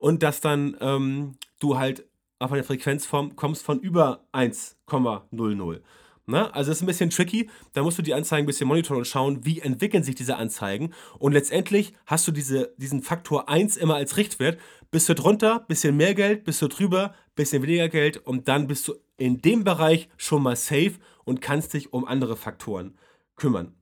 und 0.00 0.24
dass 0.24 0.40
dann 0.40 0.76
ähm, 0.80 1.36
du 1.60 1.78
halt 1.78 2.04
auf 2.40 2.50
eine 2.50 2.64
Frequenz 2.64 3.06
vom, 3.06 3.36
kommst 3.36 3.62
von 3.62 3.78
über 3.78 4.24
1,00. 4.32 5.80
Ne? 6.26 6.54
Also 6.54 6.70
das 6.70 6.78
ist 6.78 6.82
ein 6.82 6.86
bisschen 6.86 7.10
tricky. 7.10 7.50
Da 7.74 7.82
musst 7.82 7.98
du 7.98 8.02
die 8.02 8.14
Anzeigen 8.14 8.44
ein 8.44 8.46
bisschen 8.46 8.66
monitoren 8.66 8.98
und 8.98 9.06
schauen, 9.06 9.44
wie 9.44 9.60
entwickeln 9.60 10.02
sich 10.02 10.14
diese 10.14 10.36
Anzeigen. 10.36 10.94
Und 11.18 11.32
letztendlich 11.32 11.92
hast 12.06 12.26
du 12.26 12.32
diese, 12.32 12.74
diesen 12.78 13.02
Faktor 13.02 13.48
1 13.48 13.76
immer 13.76 13.96
als 13.96 14.16
Richtwert. 14.16 14.58
Bist 14.90 15.08
du 15.08 15.14
drunter, 15.14 15.60
bisschen 15.68 15.96
mehr 15.96 16.14
Geld, 16.14 16.44
bist 16.44 16.62
du 16.62 16.68
drüber, 16.68 17.14
bisschen 17.36 17.62
weniger 17.62 17.88
Geld 17.88 18.16
und 18.16 18.48
dann 18.48 18.66
bist 18.66 18.88
du 18.88 18.94
in 19.18 19.42
dem 19.42 19.62
Bereich 19.62 20.08
schon 20.16 20.42
mal 20.42 20.56
safe 20.56 20.94
und 21.24 21.42
kannst 21.42 21.74
dich 21.74 21.92
um 21.92 22.06
andere 22.06 22.36
Faktoren 22.36 22.96
kümmern. 23.36 23.74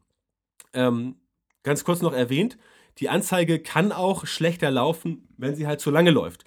Ähm, 0.74 1.16
ganz 1.62 1.84
kurz 1.84 2.02
noch 2.02 2.12
erwähnt, 2.12 2.58
die 2.98 3.08
Anzeige 3.08 3.60
kann 3.60 3.92
auch 3.92 4.26
schlechter 4.26 4.70
laufen, 4.70 5.28
wenn 5.36 5.54
sie 5.54 5.66
halt 5.66 5.80
zu 5.80 5.90
lange 5.90 6.10
läuft. 6.10 6.44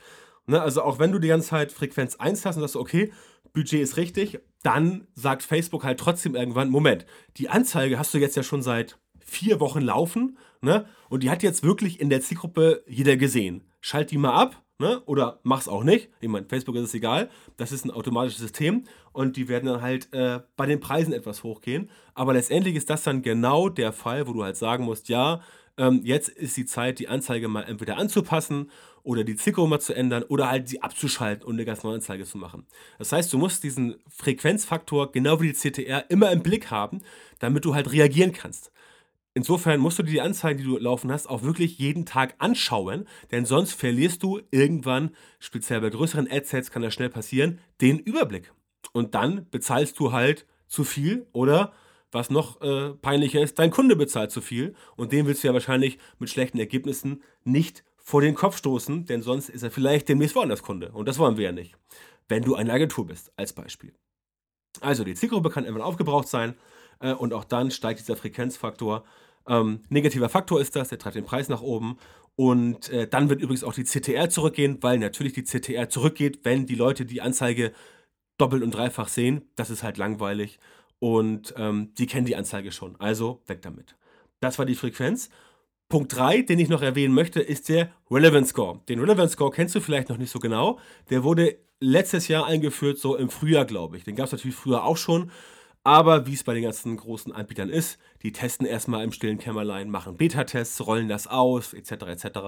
Ne? 0.48 0.62
Also 0.62 0.82
auch 0.82 1.00
wenn 1.00 1.12
du 1.12 1.20
die 1.20 1.30
ganze 1.30 1.50
Zeit 1.50 1.72
Frequenz 1.72 2.16
1 2.16 2.46
hast 2.46 2.58
und 2.58 2.62
sagst, 2.62 2.76
okay, 2.76 3.12
Budget 3.54 3.82
ist 3.82 3.98
richtig, 3.98 4.40
dann 4.64 5.08
sagt 5.14 5.44
Facebook 5.44 5.84
halt 5.84 6.00
trotzdem 6.00 6.36
irgendwann, 6.36 6.70
Moment, 6.70 7.06
die 7.38 7.50
Anzeige 7.50 7.98
hast 8.00 8.14
du 8.14 8.18
jetzt 8.18 8.36
ja 8.36 8.44
schon 8.44 8.62
seit 8.62 8.98
vier 9.20 9.60
Wochen 9.60 9.82
laufen, 9.82 10.38
ne? 10.62 10.86
Und 11.10 11.24
die 11.24 11.30
hat 11.30 11.44
jetzt 11.44 11.64
wirklich 11.64 12.00
in 12.00 12.10
der 12.10 12.22
Zielgruppe 12.22 12.84
jeder 12.88 13.18
gesehen. 13.18 13.64
Schalt 13.80 14.12
die 14.12 14.18
mal 14.18 14.34
ab, 14.34 14.62
ne? 14.80 15.02
Oder 15.06 15.40
mach's 15.44 15.68
auch 15.68 15.84
nicht. 15.84 16.10
Ich 16.20 16.30
meine, 16.30 16.46
Facebook 16.48 16.76
ist 16.76 16.84
es 16.84 16.94
egal. 16.94 17.30
Das 17.58 17.72
ist 17.72 17.86
ein 17.86 17.92
automatisches 17.92 18.40
System 18.40 18.84
und 19.14 19.38
die 19.38 19.48
werden 19.48 19.68
dann 19.68 19.82
halt 19.82 20.14
äh, 20.14 20.42
bei 20.56 20.66
den 20.66 20.80
Preisen 20.80 21.14
etwas 21.14 21.44
hochgehen. 21.44 21.90
Aber 22.14 22.34
letztendlich 22.34 22.76
ist 22.76 22.90
das 22.90 23.04
dann 23.04 23.22
genau 23.22 23.70
der 23.70 23.94
Fall, 23.94 24.28
wo 24.28 24.34
du 24.34 24.44
halt 24.44 24.58
sagen 24.58 24.86
musst, 24.86 25.10
ja, 25.10 25.42
ähm, 25.78 26.02
jetzt 26.04 26.30
ist 26.30 26.58
die 26.58 26.66
Zeit, 26.66 27.00
die 27.00 27.08
Anzeige 27.08 27.48
mal 27.48 27.64
entweder 27.64 27.98
anzupassen 27.98 28.70
oder 29.04 29.24
die 29.24 29.36
Zielgruppe 29.36 29.70
mal 29.70 29.80
zu 29.80 29.94
ändern 29.94 30.24
oder 30.24 30.50
halt 30.50 30.68
sie 30.68 30.82
abzuschalten 30.82 31.46
und 31.46 31.56
eine 31.56 31.66
ganz 31.66 31.84
neue 31.84 31.96
Anzeige 31.96 32.26
zu 32.26 32.38
machen. 32.38 32.66
Das 33.00 33.12
heißt, 33.12 33.32
du 33.34 33.38
musst 33.38 33.64
diesen 33.64 33.96
Frequenzfaktor 34.10 35.12
genau 35.12 35.42
wie 35.42 35.52
die 35.52 35.58
CTR 35.58 36.10
immer 36.10 36.32
im 36.32 36.44
Blick 36.44 36.72
haben, 36.72 37.02
damit 37.40 37.66
du 37.66 37.74
halt 37.74 37.92
reagieren 37.92 38.34
kannst. 38.34 38.72
Insofern 39.34 39.80
musst 39.80 39.98
du 39.98 40.04
dir 40.04 40.12
die 40.12 40.22
Anzeigen, 40.22 40.60
die 40.60 40.66
du 40.66 40.78
laufen 40.78 41.12
hast, 41.12 41.28
auch 41.28 41.42
wirklich 41.42 41.78
jeden 41.78 42.06
Tag 42.06 42.36
anschauen, 42.40 43.08
denn 43.32 43.46
sonst 43.46 43.74
verlierst 43.74 44.22
du 44.24 44.42
irgendwann, 44.52 45.12
speziell 45.40 45.80
bei 45.80 45.90
größeren 45.90 46.30
Adsets 46.30 46.70
kann 46.70 46.82
das 46.82 46.94
schnell 46.94 47.10
passieren, 47.10 47.60
den 47.80 47.98
Überblick. 47.98 48.52
Und 48.92 49.16
dann 49.16 49.48
bezahlst 49.50 49.98
du 50.00 50.12
halt 50.12 50.46
zu 50.68 50.84
viel 50.84 51.28
oder 51.32 51.72
was 52.12 52.30
noch 52.30 52.62
äh, 52.62 52.92
peinlicher 52.94 53.42
ist, 53.42 53.58
dein 53.60 53.72
Kunde 53.72 53.96
bezahlt 53.96 54.32
zu 54.32 54.42
viel 54.42 54.76
und 54.96 55.12
den 55.12 55.26
willst 55.26 55.44
du 55.44 55.48
ja 55.48 55.54
wahrscheinlich 55.54 55.98
mit 56.20 56.30
schlechten 56.30 56.60
Ergebnissen 56.60 57.24
nicht 57.44 57.84
vor 57.98 58.22
den 58.22 58.36
Kopf 58.36 58.58
stoßen, 58.58 59.06
denn 59.06 59.22
sonst 59.22 59.50
ist 59.50 59.64
er 59.64 59.72
vielleicht 59.72 60.10
demnächst 60.10 60.36
woanders 60.36 60.64
Kunde. 60.64 60.92
Und 60.92 61.08
das 61.08 61.20
wollen 61.20 61.38
wir 61.38 61.46
ja 61.46 61.52
nicht, 61.52 61.76
wenn 62.28 62.44
du 62.44 62.56
eine 62.56 62.74
Agentur 62.74 63.08
bist, 63.08 63.32
als 63.38 63.54
Beispiel. 63.54 63.94
Also 64.80 65.04
die 65.04 65.14
Zielgruppe 65.14 65.50
kann 65.50 65.66
irgendwann 65.66 65.88
aufgebraucht 65.88 66.28
sein 66.28 66.56
äh, 67.00 67.14
und 67.14 67.34
auch 67.34 67.44
dann 67.44 67.72
steigt 67.72 68.00
dieser 68.00 68.16
Frequenzfaktor. 68.16 69.04
Ähm, 69.48 69.82
negativer 69.90 70.30
Faktor 70.30 70.62
ist 70.62 70.76
das, 70.76 70.90
der 70.90 71.00
treibt 71.00 71.16
den 71.16 71.26
Preis 71.26 71.50
nach 71.50 71.62
oben. 71.62 71.98
Und 72.36 72.90
äh, 72.90 73.08
dann 73.08 73.30
wird 73.30 73.42
übrigens 73.42 73.64
auch 73.64 73.74
die 73.74 73.84
CTR 73.84 74.30
zurückgehen, 74.30 74.78
weil 74.82 74.98
natürlich 74.98 75.34
die 75.34 75.44
CTR 75.44 75.90
zurückgeht, 75.90 76.40
wenn 76.44 76.66
die 76.66 76.76
Leute 76.76 77.06
die 77.06 77.22
Anzeige 77.22 77.74
doppelt 78.38 78.64
und 78.64 78.72
dreifach 78.72 79.10
sehen. 79.10 79.44
Das 79.56 79.70
ist 79.70 79.84
halt 79.84 79.98
langweilig. 79.98 80.58
Und 81.02 81.56
ähm, 81.58 81.96
die 81.98 82.06
kennen 82.06 82.28
die 82.28 82.36
Anzeige 82.36 82.72
schon. 82.72 82.96
Also 83.00 83.42
weg 83.48 83.64
damit. 83.64 83.96
Das 84.40 84.60
war 84.60 84.68
die 84.68 84.76
Frequenz. 84.76 85.32
Punkt 85.90 86.16
3, 86.16 86.44
den 86.44 86.60
ich 86.60 86.70
noch 86.70 86.84
erwähnen 86.84 87.16
möchte, 87.16 87.42
ist 87.42 87.70
der 87.70 87.92
Relevance 88.12 88.52
Score. 88.52 88.82
Den 88.88 89.00
Relevance 89.00 89.34
Score 89.34 89.50
kennst 89.50 89.74
du 89.74 89.82
vielleicht 89.82 90.10
noch 90.10 90.20
nicht 90.20 90.30
so 90.30 90.38
genau. 90.38 90.78
Der 91.10 91.24
wurde 91.24 91.58
letztes 91.80 92.28
Jahr 92.28 92.46
eingeführt, 92.46 93.00
so 93.00 93.16
im 93.16 93.32
Frühjahr, 93.32 93.66
glaube 93.66 93.98
ich. 93.98 94.04
Den 94.04 94.16
gab 94.16 94.28
es 94.28 94.32
natürlich 94.32 94.56
früher 94.56 94.84
auch 94.84 94.96
schon. 94.96 95.32
Aber 95.84 96.28
wie 96.28 96.36
es 96.36 96.44
bei 96.44 96.54
den 96.54 96.62
ganzen 96.62 96.96
großen 96.98 97.34
Anbietern 97.34 97.70
ist, 97.70 97.98
die 98.22 98.32
testen 98.32 98.68
erstmal 98.68 99.04
im 99.04 99.12
stillen 99.12 99.40
Kämmerlein, 99.40 99.90
machen 99.90 100.18
Beta-Tests, 100.18 100.86
rollen 100.86 101.10
das 101.10 101.26
aus, 101.26 101.74
etc. 101.74 101.92
etc. 101.92 102.40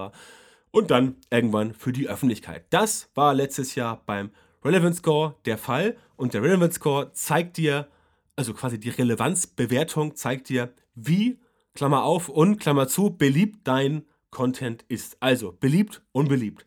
Und 0.70 0.92
dann 0.92 1.16
irgendwann 1.28 1.74
für 1.74 1.92
die 1.92 2.08
Öffentlichkeit. 2.08 2.66
Das 2.70 3.10
war 3.16 3.34
letztes 3.34 3.74
Jahr 3.74 4.00
beim 4.06 4.30
Relevance 4.64 4.98
Score 4.98 5.34
der 5.44 5.58
Fall. 5.58 5.96
Und 6.14 6.34
der 6.34 6.42
Relevance 6.44 6.76
Score 6.76 7.10
zeigt 7.12 7.56
dir, 7.56 7.88
also 8.36 8.54
quasi 8.54 8.78
die 8.78 8.90
Relevanzbewertung 8.90 10.16
zeigt 10.16 10.48
dir, 10.48 10.72
wie 10.94 11.38
Klammer 11.74 12.04
auf 12.04 12.28
und 12.28 12.58
Klammer 12.58 12.88
zu, 12.88 13.10
beliebt 13.10 13.60
dein 13.66 14.04
Content 14.30 14.84
ist. 14.88 15.16
Also 15.20 15.56
beliebt, 15.58 16.02
unbeliebt. 16.12 16.66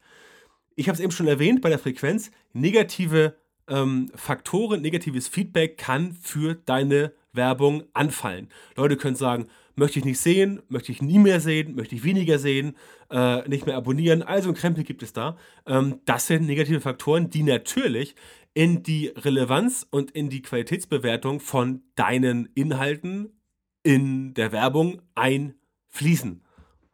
Ich 0.75 0.88
habe 0.88 0.95
es 0.95 0.99
eben 0.99 1.12
schon 1.12 1.27
erwähnt 1.27 1.62
bei 1.62 1.69
der 1.69 1.80
Frequenz. 1.80 2.32
Negative 2.53 3.36
ähm, 3.67 4.12
Faktoren, 4.15 4.82
negatives 4.82 5.27
Feedback 5.27 5.77
kann 5.77 6.13
für 6.13 6.56
deine 6.56 7.13
Werbung 7.34 7.84
anfallen. 7.93 8.49
Leute 8.75 8.97
können 8.97 9.15
sagen, 9.15 9.47
möchte 9.77 9.99
ich 9.99 10.05
nicht 10.05 10.19
sehen, 10.19 10.61
möchte 10.67 10.91
ich 10.91 11.01
nie 11.01 11.19
mehr 11.19 11.39
sehen, 11.39 11.75
möchte 11.75 11.95
ich 11.95 12.03
weniger 12.03 12.39
sehen, 12.39 12.75
äh, 13.09 13.47
nicht 13.47 13.65
mehr 13.65 13.77
abonnieren. 13.77 14.23
Also 14.23 14.49
ein 14.49 14.55
Krempel 14.55 14.83
gibt 14.83 15.03
es 15.03 15.13
da. 15.13 15.37
Ähm, 15.65 16.01
das 16.05 16.27
sind 16.27 16.45
negative 16.45 16.81
Faktoren, 16.81 17.29
die 17.29 17.43
natürlich 17.43 18.15
in 18.53 18.81
die 18.81 19.07
Relevanz 19.15 19.87
und 19.89 20.11
in 20.11 20.29
die 20.29 20.41
Qualitätsbewertung 20.41 21.39
von 21.39 21.83
deinen 21.95 22.49
Inhalten 22.55 23.39
in 23.83 24.33
der 24.33 24.51
Werbung 24.51 25.01
einfließen. 25.13 26.43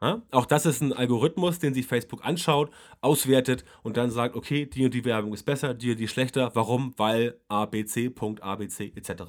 Ja? 0.01 0.21
Auch 0.31 0.45
das 0.45 0.65
ist 0.65 0.81
ein 0.81 0.91
Algorithmus, 0.91 1.59
den 1.59 1.73
sich 1.73 1.87
Facebook 1.87 2.25
anschaut, 2.25 2.69
auswertet 2.99 3.63
und 3.81 3.95
dann 3.95 4.11
sagt, 4.11 4.35
okay, 4.35 4.65
die 4.65 4.83
und 4.83 4.93
die 4.93 5.05
Werbung 5.05 5.33
ist 5.33 5.43
besser, 5.43 5.73
die 5.73 5.91
und 5.91 5.99
die 6.01 6.09
schlechter. 6.09 6.51
Warum? 6.53 6.93
Weil 6.97 7.39
ABC, 7.47 8.09
Punkt, 8.09 8.43
ABC 8.43 8.91
etc. 8.93 9.23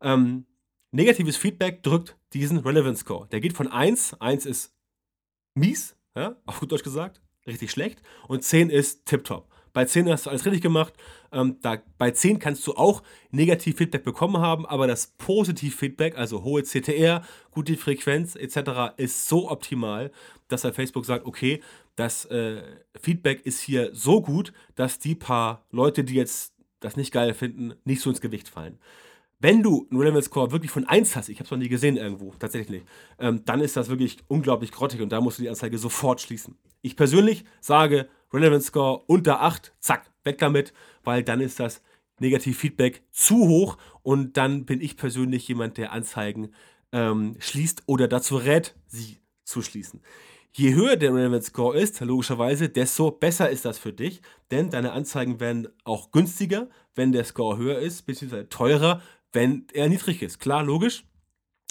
Ähm, 0.00 0.46
negatives 0.92 1.36
Feedback 1.36 1.82
drückt 1.82 2.16
diesen 2.32 2.58
Relevance 2.58 3.00
Score. 3.00 3.28
Der 3.28 3.40
geht 3.40 3.54
von 3.54 3.68
1, 3.68 4.20
1 4.20 4.46
ist 4.46 4.74
mies, 5.54 5.96
ja, 6.14 6.36
auf 6.46 6.60
gut 6.60 6.72
Deutsch 6.72 6.84
gesagt, 6.84 7.20
richtig 7.46 7.70
schlecht, 7.70 8.02
und 8.28 8.44
10 8.44 8.70
ist 8.70 9.06
tipptopp. 9.06 9.50
Bei 9.72 9.84
10 9.84 10.10
hast 10.10 10.26
du 10.26 10.30
alles 10.30 10.44
richtig 10.44 10.62
gemacht. 10.62 10.94
Ähm, 11.32 11.58
da, 11.62 11.78
bei 11.96 12.10
10 12.10 12.40
kannst 12.40 12.66
du 12.66 12.74
auch 12.74 13.02
Negativ-Feedback 13.30 14.02
bekommen 14.02 14.38
haben, 14.38 14.66
aber 14.66 14.86
das 14.86 15.08
Positiv-Feedback, 15.18 16.18
also 16.18 16.42
hohe 16.42 16.62
CTR, 16.64 17.22
gute 17.52 17.76
Frequenz 17.76 18.34
etc., 18.34 18.94
ist 18.96 19.28
so 19.28 19.48
optimal, 19.50 20.10
dass 20.48 20.64
er 20.64 20.72
Facebook 20.72 21.06
sagt, 21.06 21.24
okay, 21.24 21.62
das 21.94 22.24
äh, 22.26 22.62
Feedback 23.00 23.46
ist 23.46 23.60
hier 23.60 23.90
so 23.94 24.22
gut, 24.22 24.52
dass 24.74 24.98
die 24.98 25.14
paar 25.14 25.64
Leute, 25.70 26.02
die 26.02 26.14
jetzt 26.14 26.54
das 26.80 26.96
nicht 26.96 27.12
geil 27.12 27.34
finden, 27.34 27.74
nicht 27.84 28.00
so 28.00 28.10
ins 28.10 28.20
Gewicht 28.20 28.48
fallen. 28.48 28.78
Wenn 29.42 29.62
du 29.62 29.86
einen 29.90 29.98
Relevance 29.98 30.26
Score 30.26 30.52
wirklich 30.52 30.70
von 30.70 30.84
1 30.84 31.16
hast, 31.16 31.30
ich 31.30 31.38
habe 31.38 31.44
es 31.44 31.50
noch 31.50 31.58
nie 31.58 31.70
gesehen 31.70 31.96
irgendwo, 31.96 32.34
tatsächlich, 32.38 32.82
ähm, 33.18 33.42
dann 33.46 33.60
ist 33.62 33.74
das 33.74 33.88
wirklich 33.88 34.18
unglaublich 34.28 34.70
grottig 34.70 35.00
und 35.00 35.10
da 35.10 35.20
musst 35.22 35.38
du 35.38 35.42
die 35.42 35.48
Anzeige 35.48 35.78
sofort 35.78 36.20
schließen. 36.20 36.58
Ich 36.82 36.94
persönlich 36.94 37.44
sage, 37.60 38.08
Relevance 38.34 38.66
Score 38.66 39.02
unter 39.06 39.40
8, 39.40 39.72
zack, 39.80 40.10
weg 40.24 40.36
damit, 40.38 40.74
weil 41.04 41.22
dann 41.22 41.40
ist 41.40 41.58
das 41.58 41.82
Negativ-Feedback 42.18 43.02
zu 43.10 43.48
hoch 43.48 43.78
und 44.02 44.36
dann 44.36 44.66
bin 44.66 44.82
ich 44.82 44.98
persönlich 44.98 45.48
jemand, 45.48 45.78
der 45.78 45.92
Anzeigen 45.92 46.52
ähm, 46.92 47.36
schließt 47.38 47.84
oder 47.86 48.08
dazu 48.08 48.36
rät, 48.36 48.74
sie 48.88 49.20
zu 49.44 49.62
schließen. 49.62 50.02
Je 50.52 50.74
höher 50.74 50.96
der 50.96 51.14
Relevance 51.14 51.48
Score 51.48 51.78
ist, 51.78 52.00
logischerweise, 52.00 52.68
desto 52.68 53.10
besser 53.10 53.48
ist 53.48 53.64
das 53.64 53.78
für 53.78 53.92
dich, 53.92 54.20
denn 54.50 54.68
deine 54.68 54.92
Anzeigen 54.92 55.40
werden 55.40 55.68
auch 55.84 56.10
günstiger, 56.10 56.68
wenn 56.94 57.12
der 57.12 57.24
Score 57.24 57.56
höher 57.56 57.78
ist, 57.78 58.02
beziehungsweise 58.02 58.48
teurer, 58.48 59.00
wenn 59.32 59.66
er 59.72 59.88
niedrig 59.88 60.22
ist. 60.22 60.38
Klar, 60.38 60.62
logisch. 60.62 61.04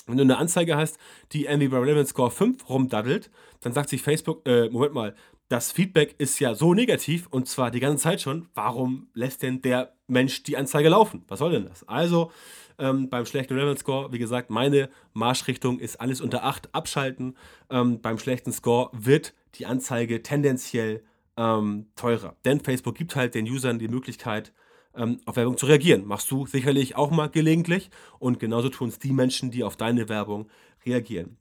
Wenn 0.08 0.17
du 0.17 0.24
eine 0.24 0.38
Anzeige 0.38 0.76
hast, 0.76 0.98
die 1.32 1.45
irgendwie 1.45 1.67
bei 1.67 1.78
Relevance 1.78 2.10
Score 2.10 2.32
5 2.32 2.67
rumdaddelt, 2.67 3.30
dann 3.62 3.74
sagt 3.74 3.89
sich 3.89 4.02
Facebook, 4.02 4.48
äh, 4.48 4.69
Moment 4.69 4.93
mal, 4.93 5.15
das 5.50 5.72
Feedback 5.72 6.15
ist 6.19 6.39
ja 6.39 6.54
so 6.54 6.74
negativ 6.74 7.28
und 7.28 7.48
zwar 7.48 7.72
die 7.72 7.80
ganze 7.80 8.04
Zeit 8.04 8.22
schon. 8.22 8.50
Warum 8.54 9.10
lässt 9.13 9.41
denn 9.41 9.62
der 9.62 9.95
Mensch 10.08 10.43
die 10.43 10.58
Anzeige 10.58 10.89
laufen? 10.89 11.24
Was 11.28 11.39
soll 11.39 11.52
denn 11.52 11.65
das? 11.65 11.88
Also 11.88 12.32
ähm, 12.78 13.10
beim 13.10 13.26
schlechten 13.26 13.56
Relevance 13.56 13.82
Score, 13.82 14.12
wie 14.12 14.19
gesagt, 14.19 14.50
meine 14.50 14.89
Marschrichtung 15.13 15.80
ist 15.80 16.00
alles 16.00 16.22
unter 16.22 16.43
8 16.43 16.74
abschalten. 16.74 17.36
Ähm, 17.69 18.00
beim 18.02 18.19
schlechten 18.19 18.52
Score 18.52 18.89
wird 18.93 19.34
die 19.56 19.65
Anzeige 19.65 20.22
tendenziell 20.22 21.04
ähm, 21.36 21.88
teurer. 21.95 22.36
Denn 22.45 22.60
Facebook 22.62 22.95
gibt 22.95 23.15
halt 23.15 23.34
den 23.34 23.50
Usern 23.50 23.80
die 23.80 23.88
Möglichkeit, 23.88 24.54
ähm, 24.99 25.19
auf 25.25 25.38
Werbung 25.38 25.57
zu 25.57 25.65
reagieren. 25.65 26.05
Machst 26.05 26.29
du 26.29 26.45
sicherlich 26.45 26.95
auch 26.95 27.09
mal 27.09 27.29
gelegentlich 27.29 27.89
und 28.19 28.39
genauso 28.39 28.69
tun 28.69 28.89
es 28.89 28.99
die 28.99 29.13
Menschen, 29.13 29.49
die 29.49 29.63
auf 29.63 29.77
deine 29.77 30.09
Werbung 30.09 30.47
reagieren. 30.85 31.38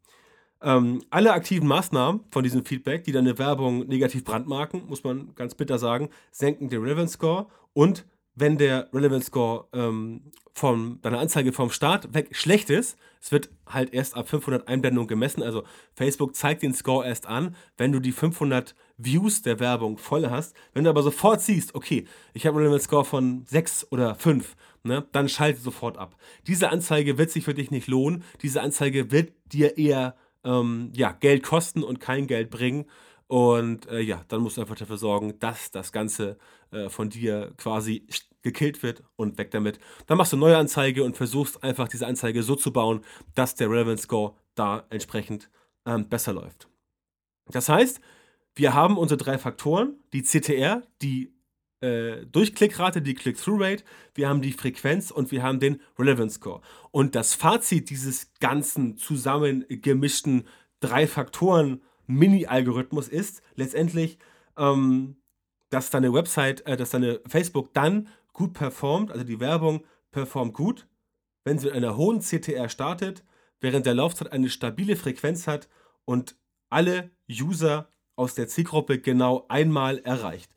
Ähm, 0.63 1.03
alle 1.11 1.33
aktiven 1.33 1.69
Maßnahmen 1.69 2.23
von 2.31 2.43
diesem 2.43 2.65
Feedback, 2.65 3.05
die 3.05 3.13
deine 3.13 3.39
Werbung 3.39 3.87
negativ 3.87 4.25
brandmarken, 4.25 4.87
muss 4.89 5.05
man 5.05 5.35
ganz 5.35 5.55
bitter 5.55 5.79
sagen, 5.79 6.09
senken 6.31 6.69
den 6.69 6.81
Relevance 6.83 7.15
Score 7.15 7.47
und 7.75 8.07
wenn 8.35 8.57
der 8.57 8.89
Relevance 8.93 9.27
Score 9.27 9.67
ähm, 9.73 10.33
von 10.55 11.01
deiner 11.03 11.19
Anzeige 11.19 11.53
vom 11.53 11.71
Start 11.71 12.15
weg 12.15 12.35
schlecht 12.35 12.71
ist, 12.71 12.97
es 13.21 13.33
wird 13.33 13.51
halt 13.67 13.93
erst 13.93 14.17
ab 14.17 14.29
500 14.29 14.69
Einblendungen 14.69 15.09
gemessen. 15.09 15.43
Also 15.43 15.65
Facebook 15.95 16.35
zeigt 16.35 16.63
den 16.63 16.75
Score 16.75 17.07
erst 17.07 17.27
an, 17.27 17.55
wenn 17.77 17.93
du 17.93 18.01
die 18.01 18.13
500 18.13 18.75
Views 18.97 19.43
der 19.43 19.61
Werbung 19.61 19.99
voll 19.99 20.29
hast. 20.31 20.55
Wenn 20.73 20.85
du 20.85 20.91
aber 20.91 21.03
sofort 21.03 21.41
siehst, 21.41 21.75
okay, 21.75 22.07
ich 22.35 22.47
habe 22.47 22.61
einen 22.61 22.81
Score 22.81 23.05
von 23.05 23.45
6 23.47 23.89
oder 23.91 24.15
5, 24.15 24.57
ne, 24.85 25.07
dann 25.13 25.29
schalte 25.29 25.61
sofort 25.61 25.99
ab. 25.99 26.17
Diese 26.47 26.71
Anzeige 26.71 27.19
wird 27.19 27.31
sich 27.31 27.45
für 27.45 27.55
dich 27.55 27.71
nicht 27.71 27.89
lohnen. 27.89 28.25
Diese 28.43 28.63
Anzeige 28.63 29.11
wird 29.11 29.33
dir 29.47 29.79
eher 29.79 30.17
ähm, 30.45 30.93
ja, 30.95 31.13
Geld 31.13 31.43
kosten 31.43 31.83
und 31.83 32.01
kein 32.01 32.27
Geld 32.27 32.51
bringen. 32.51 32.87
Und 33.27 33.87
äh, 33.89 34.01
ja, 34.01 34.25
dann 34.29 34.41
musst 34.41 34.57
du 34.57 34.63
einfach 34.63 34.77
dafür 34.77 34.97
sorgen, 34.97 35.39
dass 35.39 35.71
das 35.71 35.93
Ganze 35.93 36.39
äh, 36.71 36.89
von 36.89 37.11
dir 37.11 37.53
quasi 37.57 38.07
gekillt 38.43 38.83
wird 38.83 39.03
und 39.17 39.39
weg 39.39 39.51
damit. 39.51 39.79
Dann 40.07 40.19
machst 40.19 40.33
du 40.33 40.37
eine 40.37 40.47
neue 40.47 40.57
Anzeige 40.57 41.05
und 41.05 41.17
versuchst 41.17 41.63
einfach 41.63 41.89
diese 41.89 42.07
Anzeige 42.07 42.43
so 42.43 42.55
zu 42.55 42.73
bauen, 42.73 43.05
dass 43.35 43.55
der 43.55 43.69
Relevance 43.71 44.05
Score 44.05 44.35
da 44.55 44.87
entsprechend 44.91 45.51
ähm, 45.87 46.09
besser 46.09 46.33
läuft. 46.33 46.69
Das 47.51 47.69
heißt, 47.69 48.01
wir 48.55 48.75
haben 48.75 48.99
unsere 48.99 49.19
drei 49.19 49.39
Faktoren, 49.39 49.95
die 50.13 50.23
CTR, 50.23 50.83
die 51.01 51.33
äh, 51.81 52.27
Durchklickrate, 52.27 53.01
die 53.03 53.15
Click-Through-Rate, 53.15 53.85
wir 54.15 54.29
haben 54.29 54.43
die 54.43 54.53
Frequenz 54.53 55.11
und 55.11 55.31
wir 55.31 55.43
haben 55.43 55.61
den 55.61 55.81
Relevance 55.99 56.37
Score. 56.37 56.61
Und 56.91 57.15
das 57.15 57.35
Fazit 57.35 57.91
dieses 57.91 58.33
ganzen 58.41 58.97
zusammengemischten 58.97 60.49
drei 60.81 61.07
Faktoren 61.07 61.83
Mini-Algorithmus 62.07 63.09
ist 63.09 63.43
letztendlich, 63.55 64.19
ähm, 64.57 65.18
dass 65.71 65.91
deine 65.91 66.13
Website, 66.13 66.67
äh, 66.67 66.77
dass 66.77 66.91
deine 66.91 67.21
Facebook 67.27 67.73
dann 67.75 68.09
gut 68.33 68.55
performt, 68.55 69.11
also 69.11 69.25
die 69.25 69.41
Werbung 69.41 69.85
performt 70.11 70.55
gut, 70.55 70.87
wenn 71.45 71.59
sie 71.59 71.67
mit 71.67 71.75
einer 71.75 71.97
hohen 71.97 72.21
CTR 72.21 72.69
startet, 72.69 73.25
während 73.61 73.87
der 73.87 73.95
Laufzeit 73.95 74.33
eine 74.33 74.49
stabile 74.49 74.97
Frequenz 74.97 75.47
hat 75.47 75.69
und 76.05 76.37
alle 76.71 77.11
User 77.31 77.91
aus 78.17 78.35
der 78.35 78.49
Zielgruppe 78.49 78.99
genau 78.99 79.47
einmal 79.49 79.99
erreicht. 79.99 80.53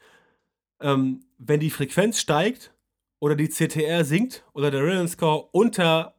Ähm, 0.80 1.26
wenn 1.38 1.60
die 1.60 1.70
Frequenz 1.70 2.20
steigt 2.20 2.74
oder 3.20 3.36
die 3.36 3.50
CTR 3.50 4.04
sinkt 4.04 4.44
oder 4.54 4.72
der 4.72 4.82
Relevance 4.82 5.14
Score 5.14 5.50
unter 5.52 6.16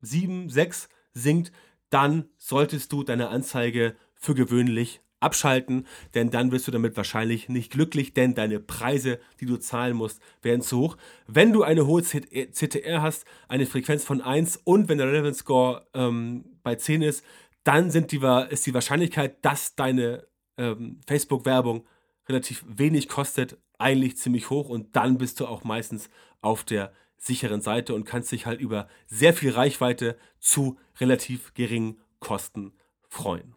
7, 0.00 0.50
6 0.50 0.88
sinkt, 1.14 1.52
dann 1.90 2.28
solltest 2.36 2.92
du 2.92 3.02
deine 3.02 3.28
Anzeige 3.28 3.96
für 4.14 4.34
gewöhnlich 4.34 5.00
abschalten, 5.20 5.86
denn 6.14 6.30
dann 6.30 6.52
wirst 6.52 6.68
du 6.68 6.70
damit 6.70 6.96
wahrscheinlich 6.96 7.48
nicht 7.48 7.72
glücklich, 7.72 8.12
denn 8.12 8.34
deine 8.34 8.60
Preise, 8.60 9.18
die 9.40 9.46
du 9.46 9.56
zahlen 9.56 9.96
musst, 9.96 10.20
werden 10.42 10.60
zu 10.60 10.78
hoch. 10.78 10.96
Wenn 11.26 11.52
du 11.52 11.62
eine 11.62 11.86
hohe 11.86 12.02
CTR 12.02 13.02
hast, 13.02 13.24
eine 13.48 13.66
Frequenz 13.66 14.04
von 14.04 14.20
1 14.20 14.60
und 14.64 14.88
wenn 14.88 14.98
der 14.98 15.08
Relevance 15.08 15.40
Score 15.40 15.86
ähm, 15.94 16.44
bei 16.62 16.74
10 16.74 17.02
ist, 17.02 17.24
dann 17.64 17.90
sind 17.90 18.12
die, 18.12 18.20
ist 18.50 18.66
die 18.66 18.74
Wahrscheinlichkeit, 18.74 19.44
dass 19.44 19.74
deine 19.74 20.26
ähm, 20.58 21.00
Facebook-Werbung 21.06 21.84
relativ 22.28 22.64
wenig 22.68 23.08
kostet, 23.08 23.58
eigentlich 23.78 24.16
ziemlich 24.16 24.50
hoch 24.50 24.68
und 24.68 24.96
dann 24.96 25.18
bist 25.18 25.40
du 25.40 25.46
auch 25.46 25.64
meistens 25.64 26.08
auf 26.40 26.64
der 26.64 26.92
sicheren 27.18 27.60
Seite 27.60 27.94
und 27.94 28.04
kannst 28.04 28.32
dich 28.32 28.46
halt 28.46 28.60
über 28.60 28.88
sehr 29.06 29.34
viel 29.34 29.50
Reichweite 29.50 30.16
zu 30.38 30.78
relativ 31.00 31.54
geringen 31.54 31.98
Kosten 32.20 32.72
freuen. 33.08 33.55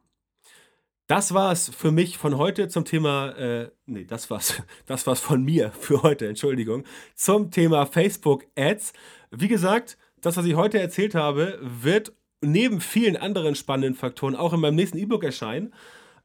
Das 1.10 1.34
war's 1.34 1.72
für 1.76 1.92
mich 1.92 2.20
von 2.20 2.38
heute 2.38 2.68
zum 2.68 2.86
Thema, 2.86 3.32
äh, 3.32 3.72
nee, 3.88 4.04
das 4.04 4.30
war's, 4.30 4.62
das 4.86 5.08
war's 5.08 5.20
von 5.20 5.44
mir 5.44 5.72
für 5.72 6.04
heute, 6.04 6.28
Entschuldigung, 6.28 6.84
zum 7.16 7.50
Thema 7.50 7.88
Facebook 7.88 8.46
Ads. 8.56 8.94
Wie 9.32 9.48
gesagt, 9.48 9.98
das, 10.22 10.38
was 10.38 10.46
ich 10.46 10.54
heute 10.54 10.80
erzählt 10.80 11.16
habe, 11.16 11.58
wird 11.62 12.14
neben 12.42 12.80
vielen 12.80 13.18
anderen 13.18 13.56
spannenden 13.56 13.96
Faktoren 13.96 14.36
auch 14.36 14.54
in 14.54 14.60
meinem 14.60 14.76
nächsten 14.76 15.00
E-Book 15.00 15.24
erscheinen 15.24 15.74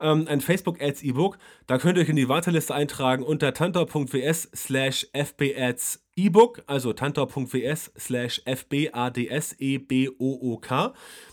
ähm, 0.01 0.27
ein 0.29 0.43
Facebook 0.43 0.83
Ads 0.83 1.03
E-Book. 1.03 1.39
Da 1.67 1.79
könnt 1.79 1.97
ihr 1.97 2.03
euch 2.03 2.11
in 2.11 2.17
die 2.17 2.29
Warteliste 2.29 2.75
eintragen 2.75 3.23
unter 3.23 3.55
tantor.ws 3.55 4.51
slash 4.55 5.07
fbads 5.15 6.04
E-Book, 6.17 6.63
also 6.67 6.93
tantor.ws 6.93 7.91
slash 7.99 8.41
fbadsebook. 8.47 9.33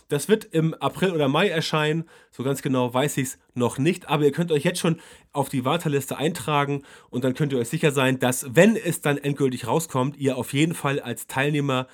Das 0.08 0.28
wird 0.28 0.46
im 0.46 0.74
April 0.74 1.12
oder 1.12 1.28
Mai 1.28 1.50
erscheinen. 1.50 2.06
So 2.32 2.44
ganz 2.44 2.62
genau 2.62 2.94
weiß 2.94 3.18
ich 3.18 3.28
es 3.28 3.38
noch 3.54 3.78
nicht. 3.78 4.10
Aber 4.10 4.24
ihr 4.24 4.32
könnt 4.32 4.52
euch 4.52 4.64
jetzt 4.64 4.80
schon 4.80 5.00
auf 5.34 5.50
die 5.50 5.66
Warteliste 5.66 6.18
eintragen 6.18 6.84
und 7.10 7.24
dann 7.24 7.34
könnt 7.34 7.54
ihr 7.54 7.60
euch 7.60 7.70
sicher 7.70 7.92
sein, 7.92 8.20
dass, 8.20 8.56
wenn 8.56 8.76
es 8.76 9.02
dann 9.02 9.18
endgültig 9.18 9.68
rauskommt, 9.68 10.18
ihr 10.18 10.38
auf 10.38 10.54
jeden 10.54 10.74
Fall 10.74 11.00
als 11.00 11.28
Teilnehmer 11.28 11.88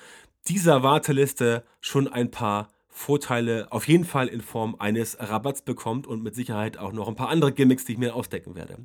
dieser 0.48 0.82
Warteliste 0.82 1.64
schon 1.80 2.08
ein 2.08 2.30
paar 2.30 2.70
Vorteile 2.88 3.68
auf 3.70 3.86
jeden 3.86 4.04
Fall 4.04 4.26
in 4.26 4.40
Form 4.40 4.74
eines 4.78 5.16
Rabatts 5.20 5.62
bekommt 5.62 6.06
und 6.06 6.22
mit 6.22 6.34
Sicherheit 6.34 6.78
auch 6.78 6.92
noch 6.92 7.06
ein 7.06 7.14
paar 7.14 7.28
andere 7.28 7.52
Gimmicks, 7.52 7.84
die 7.84 7.92
ich 7.92 7.98
mir 7.98 8.14
ausdecken 8.14 8.56
werde. 8.56 8.78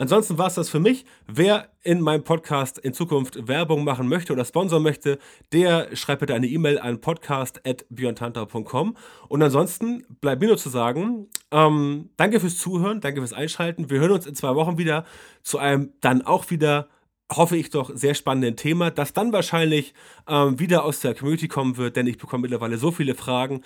Ansonsten 0.00 0.38
war 0.38 0.46
es 0.46 0.54
das 0.54 0.68
für 0.68 0.78
mich. 0.78 1.04
Wer 1.26 1.70
in 1.82 2.00
meinem 2.00 2.22
Podcast 2.22 2.78
in 2.78 2.94
Zukunft 2.94 3.48
Werbung 3.48 3.82
machen 3.82 4.06
möchte 4.06 4.32
oder 4.32 4.44
sponsern 4.44 4.80
möchte, 4.80 5.18
der 5.52 5.94
schreibt 5.96 6.20
bitte 6.20 6.34
eine 6.34 6.46
E-Mail 6.46 6.78
an 6.78 7.00
podcast.björntantau.com. 7.00 8.96
Und 9.28 9.42
ansonsten 9.42 10.06
bleibt 10.20 10.40
mir 10.40 10.46
nur 10.46 10.56
zu 10.56 10.68
sagen, 10.68 11.26
ähm, 11.50 12.10
danke 12.16 12.38
fürs 12.38 12.58
Zuhören, 12.58 13.00
danke 13.00 13.20
fürs 13.20 13.32
Einschalten. 13.32 13.90
Wir 13.90 13.98
hören 13.98 14.12
uns 14.12 14.24
in 14.24 14.36
zwei 14.36 14.54
Wochen 14.54 14.78
wieder 14.78 15.04
zu 15.42 15.58
einem 15.58 15.92
dann 16.00 16.22
auch 16.22 16.48
wieder 16.50 16.88
hoffe 17.30 17.56
ich 17.56 17.68
doch, 17.68 17.90
sehr 17.92 18.14
spannenden 18.14 18.56
Thema, 18.56 18.90
das 18.90 19.12
dann 19.12 19.32
wahrscheinlich 19.32 19.92
ähm, 20.26 20.58
wieder 20.58 20.84
aus 20.84 21.00
der 21.00 21.14
Community 21.14 21.46
kommen 21.46 21.76
wird, 21.76 21.96
denn 21.96 22.06
ich 22.06 22.16
bekomme 22.16 22.42
mittlerweile 22.42 22.78
so 22.78 22.90
viele 22.90 23.14
Fragen, 23.14 23.62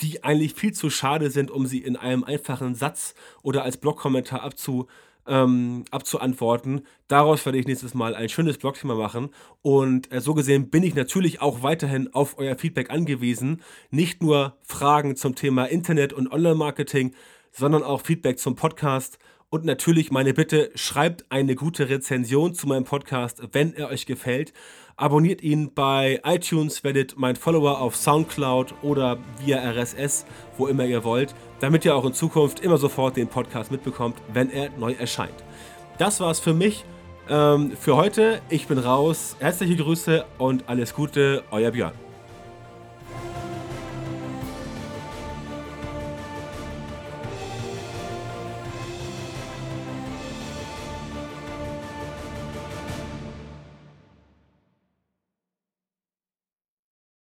die 0.00 0.22
eigentlich 0.22 0.52
viel 0.52 0.74
zu 0.74 0.90
schade 0.90 1.30
sind, 1.30 1.50
um 1.50 1.66
sie 1.66 1.78
in 1.78 1.96
einem 1.96 2.24
einfachen 2.24 2.74
Satz 2.74 3.14
oder 3.42 3.62
als 3.62 3.78
Blogkommentar 3.78 4.42
abzu, 4.42 4.86
ähm, 5.28 5.84
abzuantworten. 5.90 6.82
Daraus 7.08 7.44
werde 7.44 7.58
ich 7.58 7.66
nächstes 7.66 7.94
Mal 7.94 8.14
ein 8.14 8.28
schönes 8.28 8.58
Blogthema 8.58 8.94
machen. 8.94 9.30
Und 9.62 10.12
äh, 10.12 10.20
so 10.20 10.34
gesehen 10.34 10.70
bin 10.70 10.82
ich 10.82 10.94
natürlich 10.94 11.40
auch 11.40 11.62
weiterhin 11.62 12.12
auf 12.14 12.38
euer 12.38 12.56
Feedback 12.56 12.90
angewiesen. 12.90 13.62
Nicht 13.90 14.22
nur 14.22 14.56
Fragen 14.62 15.16
zum 15.16 15.34
Thema 15.34 15.66
Internet 15.66 16.12
und 16.12 16.30
Online-Marketing, 16.30 17.14
sondern 17.52 17.82
auch 17.82 18.02
Feedback 18.02 18.38
zum 18.38 18.54
Podcast. 18.54 19.18
Und 19.48 19.64
natürlich 19.64 20.10
meine 20.10 20.34
Bitte, 20.34 20.70
schreibt 20.74 21.24
eine 21.30 21.54
gute 21.54 21.88
Rezension 21.88 22.54
zu 22.54 22.66
meinem 22.66 22.84
Podcast, 22.84 23.42
wenn 23.52 23.74
er 23.74 23.88
euch 23.88 24.04
gefällt. 24.04 24.52
Abonniert 24.96 25.42
ihn 25.42 25.72
bei 25.74 26.20
iTunes, 26.24 26.82
werdet 26.82 27.16
mein 27.16 27.36
Follower 27.36 27.80
auf 27.80 27.94
Soundcloud 27.96 28.74
oder 28.82 29.18
via 29.44 29.58
RSS, 29.58 30.24
wo 30.56 30.66
immer 30.66 30.84
ihr 30.84 31.04
wollt, 31.04 31.34
damit 31.60 31.84
ihr 31.84 31.94
auch 31.94 32.04
in 32.04 32.14
Zukunft 32.14 32.60
immer 32.60 32.78
sofort 32.78 33.16
den 33.16 33.28
Podcast 33.28 33.70
mitbekommt, 33.70 34.16
wenn 34.32 34.50
er 34.50 34.70
neu 34.78 34.92
erscheint. 34.92 35.44
Das 35.98 36.18
war's 36.20 36.40
für 36.40 36.54
mich 36.54 36.84
ähm, 37.28 37.72
für 37.78 37.96
heute. 37.96 38.40
Ich 38.48 38.66
bin 38.66 38.78
raus. 38.78 39.36
Herzliche 39.38 39.76
Grüße 39.76 40.24
und 40.38 40.68
alles 40.68 40.94
Gute, 40.94 41.44
euer 41.50 41.70
Björn. 41.70 42.05